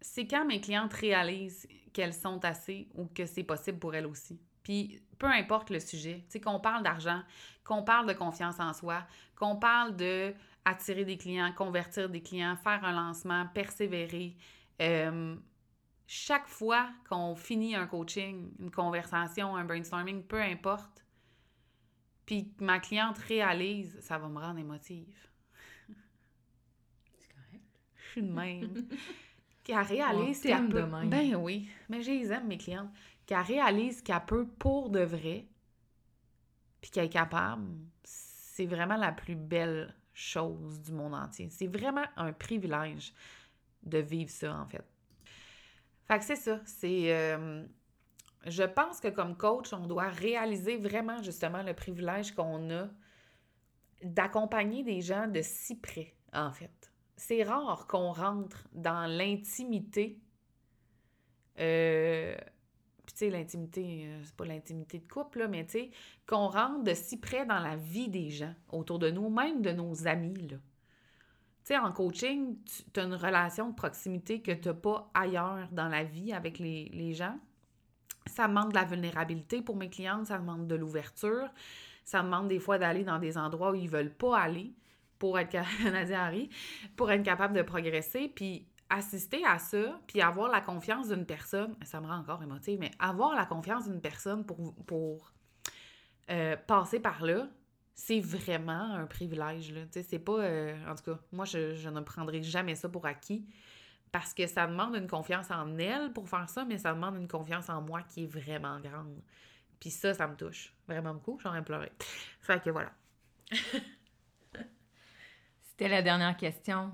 c'est 0.00 0.26
quand 0.26 0.46
mes 0.46 0.60
clientes 0.62 0.92
réalisent 0.94 1.68
qu'elles 1.92 2.14
sont 2.14 2.42
assez 2.44 2.88
ou 2.94 3.06
que 3.06 3.26
c'est 3.26 3.44
possible 3.44 3.78
pour 3.78 3.94
elles 3.94 4.06
aussi. 4.06 4.40
Puis 4.62 5.02
peu 5.18 5.26
importe 5.26 5.70
le 5.70 5.80
sujet, 5.80 6.24
tu 6.26 6.32
sais, 6.32 6.40
qu'on 6.40 6.60
parle 6.60 6.82
d'argent, 6.82 7.22
qu'on 7.64 7.82
parle 7.82 8.08
de 8.08 8.12
confiance 8.12 8.58
en 8.58 8.72
soi, 8.72 9.04
qu'on 9.36 9.56
parle 9.56 9.96
de 9.96 10.34
attirer 10.64 11.04
des 11.04 11.16
clients, 11.16 11.52
convertir 11.52 12.08
des 12.08 12.22
clients, 12.22 12.56
faire 12.56 12.84
un 12.84 12.92
lancement, 12.92 13.46
persévérer. 13.54 14.36
Euh, 14.80 15.36
chaque 16.06 16.46
fois 16.46 16.90
qu'on 17.08 17.34
finit 17.34 17.74
un 17.74 17.86
coaching, 17.86 18.52
une 18.58 18.70
conversation, 18.70 19.56
un 19.56 19.64
brainstorming, 19.64 20.22
peu 20.24 20.40
importe, 20.40 21.04
puis 22.26 22.52
ma 22.60 22.78
cliente 22.78 23.18
réalise, 23.18 23.98
ça 24.00 24.18
va 24.18 24.28
me 24.28 24.38
rendre 24.38 24.58
émotive. 24.58 25.28
C'est 27.18 27.28
correct. 27.32 27.64
Je 27.96 28.10
suis 28.10 28.22
de 28.22 28.32
même. 28.32 28.88
qu'elle 29.64 29.78
réalise 29.78 30.40
qu'elle 30.40 30.68
peut... 30.68 30.84
Ben 31.06 31.34
oui, 31.36 31.68
mais 31.88 32.02
je 32.02 32.10
les 32.10 32.32
aime, 32.32 32.46
mes 32.46 32.58
clientes. 32.58 32.90
Qu'elle 33.32 33.40
réalise 33.40 34.02
qu'elle 34.02 34.22
peut 34.26 34.46
pour 34.46 34.90
de 34.90 35.00
vrai, 35.00 35.46
puis 36.82 36.90
qu'elle 36.90 37.06
est 37.06 37.08
capable, 37.08 37.66
c'est 38.04 38.66
vraiment 38.66 38.98
la 38.98 39.10
plus 39.10 39.36
belle 39.36 39.96
chose 40.12 40.82
du 40.82 40.92
monde 40.92 41.14
entier. 41.14 41.48
C'est 41.48 41.66
vraiment 41.66 42.04
un 42.16 42.34
privilège 42.34 43.14
de 43.84 43.96
vivre 43.96 44.28
ça, 44.30 44.54
en 44.54 44.66
fait. 44.66 44.84
Fait 46.04 46.18
que 46.18 46.26
c'est 46.26 46.36
ça. 46.36 46.60
C'est. 46.66 47.10
Euh, 47.10 47.64
je 48.44 48.64
pense 48.64 49.00
que 49.00 49.08
comme 49.08 49.34
coach, 49.34 49.72
on 49.72 49.86
doit 49.86 50.10
réaliser 50.10 50.76
vraiment 50.76 51.22
justement 51.22 51.62
le 51.62 51.72
privilège 51.72 52.34
qu'on 52.34 52.70
a 52.70 52.90
d'accompagner 54.02 54.82
des 54.82 55.00
gens 55.00 55.26
de 55.26 55.40
si 55.40 55.80
près, 55.80 56.14
en 56.34 56.52
fait. 56.52 56.92
C'est 57.16 57.44
rare 57.44 57.86
qu'on 57.86 58.12
rentre 58.12 58.68
dans 58.74 59.06
l'intimité 59.06 60.20
euh, 61.58 62.36
l'intimité, 63.20 64.06
euh, 64.06 64.20
c'est 64.24 64.34
pas 64.34 64.44
l'intimité 64.44 64.98
de 64.98 65.08
couple, 65.10 65.46
mais 65.48 65.64
tu 65.64 65.72
sais, 65.72 65.90
qu'on 66.26 66.48
rentre 66.48 66.82
de 66.82 66.94
si 66.94 67.18
près 67.18 67.46
dans 67.46 67.60
la 67.60 67.76
vie 67.76 68.08
des 68.08 68.30
gens 68.30 68.54
autour 68.70 68.98
de 68.98 69.10
nous, 69.10 69.28
même 69.28 69.62
de 69.62 69.70
nos 69.70 70.06
amis, 70.06 70.48
là. 70.48 70.56
Tu 71.64 71.68
sais, 71.68 71.78
en 71.78 71.92
coaching, 71.92 72.56
tu 72.92 72.98
as 72.98 73.04
une 73.04 73.14
relation 73.14 73.70
de 73.70 73.74
proximité 73.74 74.42
que 74.42 74.50
tu 74.50 74.66
n'as 74.66 74.74
pas 74.74 75.08
ailleurs 75.14 75.68
dans 75.70 75.86
la 75.86 76.02
vie 76.02 76.32
avec 76.32 76.58
les, 76.58 77.12
gens. 77.14 77.38
Ça 78.26 78.48
demande 78.48 78.70
de 78.70 78.74
la 78.74 78.84
vulnérabilité 78.84 79.62
pour 79.62 79.76
mes 79.76 79.88
clientes, 79.88 80.26
ça 80.26 80.38
demande 80.38 80.66
de 80.66 80.74
l'ouverture, 80.74 81.48
ça 82.04 82.20
demande 82.20 82.48
des 82.48 82.58
fois 82.58 82.78
d'aller 82.78 83.04
dans 83.04 83.20
des 83.20 83.38
endroits 83.38 83.70
où 83.70 83.74
ils 83.76 83.88
veulent 83.88 84.12
pas 84.12 84.40
aller 84.40 84.74
pour 85.20 85.38
être, 85.38 85.56
pour 86.96 87.12
être 87.12 87.22
capable 87.22 87.54
de 87.54 87.62
progresser. 87.62 88.26
Puis 88.26 88.66
assister 88.92 89.44
à 89.46 89.58
ça, 89.58 89.98
puis 90.06 90.20
avoir 90.20 90.50
la 90.50 90.60
confiance 90.60 91.08
d'une 91.08 91.24
personne, 91.24 91.74
ça 91.82 92.00
me 92.00 92.06
rend 92.06 92.18
encore 92.18 92.42
émotive, 92.42 92.78
mais 92.78 92.90
avoir 92.98 93.34
la 93.34 93.46
confiance 93.46 93.88
d'une 93.88 94.00
personne 94.00 94.44
pour, 94.44 94.74
pour 94.84 95.32
euh, 96.30 96.56
passer 96.66 97.00
par 97.00 97.24
là, 97.24 97.48
c'est 97.94 98.20
vraiment 98.20 98.94
un 98.94 99.06
privilège. 99.06 99.74
C'est 99.90 100.18
pas. 100.18 100.40
Euh, 100.40 100.76
en 100.88 100.94
tout 100.94 101.04
cas, 101.04 101.18
moi, 101.32 101.44
je, 101.44 101.74
je, 101.74 101.88
ne 101.88 102.00
prendrai 102.00 102.42
jamais 102.42 102.74
ça 102.74 102.88
pour 102.88 103.06
acquis 103.06 103.46
parce 104.10 104.34
que 104.34 104.46
ça 104.46 104.66
demande 104.66 104.94
une 104.94 105.08
confiance 105.08 105.50
en 105.50 105.78
elle 105.78 106.12
pour 106.12 106.28
faire 106.28 106.48
ça, 106.48 106.64
mais 106.64 106.78
ça 106.78 106.92
demande 106.92 107.16
une 107.16 107.28
confiance 107.28 107.70
en 107.70 107.80
moi 107.80 108.02
qui 108.02 108.24
est 108.24 108.26
vraiment 108.26 108.78
grande. 108.80 109.22
Puis 109.80 109.90
ça, 109.90 110.14
ça 110.14 110.26
me 110.26 110.36
touche 110.36 110.74
vraiment 110.86 111.14
beaucoup. 111.14 111.38
J'aurais 111.42 111.64
pleuré. 111.64 111.90
Fait 112.40 112.62
que 112.62 112.70
voilà. 112.70 112.92
C'était 115.70 115.88
la 115.88 116.02
dernière 116.02 116.36
question. 116.36 116.92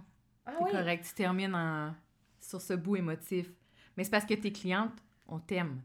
Ah 0.51 0.53
c'est 0.59 0.71
correct, 0.73 1.05
tu 1.07 1.15
termines 1.15 1.95
sur 2.41 2.61
ce 2.61 2.73
bout 2.73 2.97
émotif. 2.97 3.53
Mais 3.97 4.05
c'est 4.05 4.11
parce 4.11 4.25
que 4.25 4.33
tes 4.35 4.51
clientes, 4.51 4.99
on 5.27 5.39
t'aime. 5.39 5.83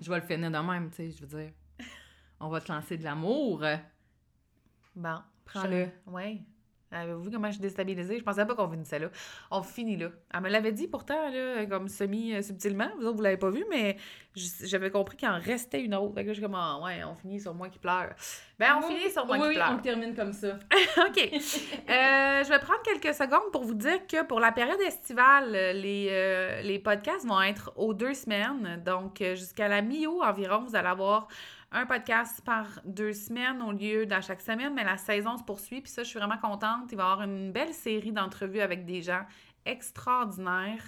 Je 0.00 0.08
vais 0.08 0.20
le 0.20 0.26
finir 0.26 0.50
de 0.50 0.58
même, 0.58 0.90
tu 0.90 0.96
sais, 0.96 1.10
je 1.10 1.26
veux 1.26 1.42
dire. 1.42 1.52
On 2.38 2.48
va 2.48 2.60
te 2.60 2.70
lancer 2.70 2.96
de 2.96 3.02
l'amour. 3.02 3.64
Bon, 4.94 5.18
prends-le. 5.44 5.88
Oui. 6.06 6.42
Avez-vous 6.92 7.22
vu 7.22 7.30
comment 7.30 7.46
je 7.46 7.52
suis 7.52 7.60
déstabilisée? 7.60 8.18
Je 8.18 8.24
pensais 8.24 8.44
pas 8.44 8.54
qu'on 8.54 8.68
finissait 8.68 8.98
là. 8.98 9.08
On 9.50 9.62
finit 9.62 9.96
là. 9.96 10.08
Elle 10.34 10.40
me 10.40 10.48
l'avait 10.48 10.72
dit 10.72 10.88
pourtant, 10.88 11.30
là, 11.30 11.64
comme 11.66 11.88
semi-subtilement. 11.88 12.88
Vous 12.98 13.06
autres, 13.06 13.16
vous 13.16 13.22
l'avez 13.22 13.36
pas 13.36 13.50
vu, 13.50 13.64
mais 13.70 13.96
j'avais 14.34 14.90
compris 14.90 15.16
qu'il 15.16 15.28
en 15.28 15.38
restait 15.38 15.82
une 15.82 15.94
autre. 15.94 16.14
Fait 16.14 16.22
que 16.22 16.28
là, 16.28 16.32
je 16.32 16.40
suis 16.40 16.42
comme, 16.42 16.56
ah, 16.56 16.80
ouais, 16.82 17.04
on 17.04 17.14
finit 17.14 17.38
sur 17.38 17.54
moi 17.54 17.68
qui 17.68 17.78
pleure. 17.78 18.10
Ben, 18.58 18.76
on 18.78 18.82
finit 18.82 19.10
sur 19.10 19.24
moi 19.24 19.36
qui 19.38 19.54
pleure. 19.54 19.68
Oui, 19.70 19.76
on 19.78 19.82
termine 19.82 20.14
comme 20.16 20.32
ça. 20.32 20.48
OK. 21.06 21.18
Euh, 21.18 22.44
je 22.44 22.48
vais 22.48 22.58
prendre 22.58 22.82
quelques 22.82 23.14
secondes 23.14 23.52
pour 23.52 23.62
vous 23.62 23.74
dire 23.74 24.06
que 24.08 24.24
pour 24.24 24.40
la 24.40 24.50
période 24.50 24.80
estivale, 24.80 25.52
les, 25.52 26.08
euh, 26.10 26.60
les 26.62 26.80
podcasts 26.80 27.26
vont 27.26 27.40
être 27.40 27.72
aux 27.76 27.94
deux 27.94 28.14
semaines. 28.14 28.82
Donc, 28.84 29.18
jusqu'à 29.18 29.68
la 29.68 29.80
mi-août 29.80 30.22
environ, 30.22 30.64
vous 30.64 30.74
allez 30.74 30.88
avoir 30.88 31.28
un 31.72 31.86
podcast 31.86 32.40
par 32.44 32.66
deux 32.84 33.12
semaines 33.12 33.62
au 33.62 33.72
lieu 33.72 34.04
d'à 34.04 34.20
chaque 34.20 34.40
semaine, 34.40 34.74
mais 34.74 34.84
la 34.84 34.96
saison 34.96 35.36
se 35.36 35.44
poursuit. 35.44 35.80
Puis 35.80 35.90
ça, 35.90 36.02
je 36.02 36.08
suis 36.08 36.18
vraiment 36.18 36.38
contente. 36.38 36.90
Il 36.90 36.96
va 36.96 37.02
y 37.02 37.06
avoir 37.06 37.22
une 37.22 37.52
belle 37.52 37.72
série 37.72 38.12
d'entrevues 38.12 38.60
avec 38.60 38.84
des 38.84 39.02
gens 39.02 39.24
extraordinaires. 39.64 40.84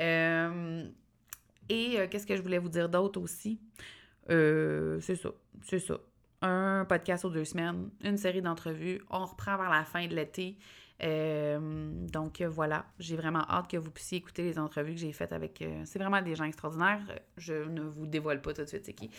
Euh, 0.00 0.86
et 1.68 1.98
euh, 1.98 2.06
qu'est-ce 2.08 2.26
que 2.26 2.36
je 2.36 2.42
voulais 2.42 2.58
vous 2.58 2.68
dire 2.68 2.88
d'autre 2.88 3.20
aussi? 3.20 3.58
Euh, 4.30 5.00
c'est 5.00 5.16
ça, 5.16 5.30
c'est 5.62 5.78
ça. 5.78 5.98
Un 6.42 6.84
podcast 6.88 7.24
aux 7.24 7.30
deux 7.30 7.44
semaines, 7.44 7.90
une 8.02 8.16
série 8.16 8.42
d'entrevues. 8.42 9.00
On 9.10 9.24
reprend 9.24 9.56
vers 9.56 9.70
la 9.70 9.84
fin 9.84 10.06
de 10.06 10.14
l'été. 10.14 10.56
Euh, 11.02 11.90
donc 12.08 12.42
voilà, 12.42 12.86
j'ai 12.98 13.16
vraiment 13.16 13.44
hâte 13.48 13.70
que 13.70 13.76
vous 13.76 13.90
puissiez 13.90 14.18
écouter 14.18 14.42
les 14.42 14.58
entrevues 14.58 14.94
que 14.94 15.00
j'ai 15.00 15.12
faites 15.12 15.32
avec. 15.32 15.62
Euh, 15.62 15.82
c'est 15.84 15.98
vraiment 15.98 16.22
des 16.22 16.34
gens 16.34 16.44
extraordinaires. 16.44 17.02
Je 17.36 17.54
ne 17.54 17.82
vous 17.82 18.06
dévoile 18.06 18.40
pas 18.40 18.52
tout 18.52 18.62
de 18.62 18.66
suite 18.66 18.84
c'est 18.84 18.94
qui. 18.94 19.10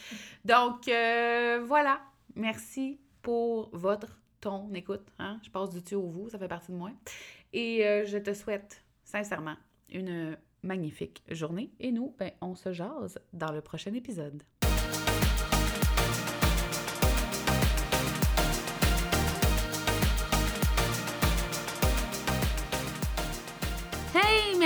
Donc 0.46 0.88
euh, 0.88 1.64
voilà, 1.66 2.02
merci 2.36 3.00
pour 3.22 3.70
votre 3.74 4.20
ton 4.42 4.74
écoute. 4.74 5.06
Hein? 5.20 5.40
Je 5.44 5.50
passe 5.50 5.70
du 5.70 5.84
tu 5.84 5.96
au 5.96 6.08
vous, 6.08 6.30
ça 6.30 6.38
fait 6.38 6.48
partie 6.48 6.72
de 6.72 6.78
moi. 6.78 6.92
Et 7.52 7.80
je 8.06 8.18
te 8.18 8.34
souhaite 8.34 8.84
sincèrement 9.04 9.56
une 9.90 10.38
magnifique 10.62 11.24
journée. 11.30 11.72
Et 11.80 11.92
nous, 11.92 12.16
ben, 12.20 12.32
on 12.42 12.56
se 12.56 12.72
jase 12.72 13.20
dans 13.34 13.52
le 13.52 13.62
prochain 13.62 13.94
épisode. 13.94 14.44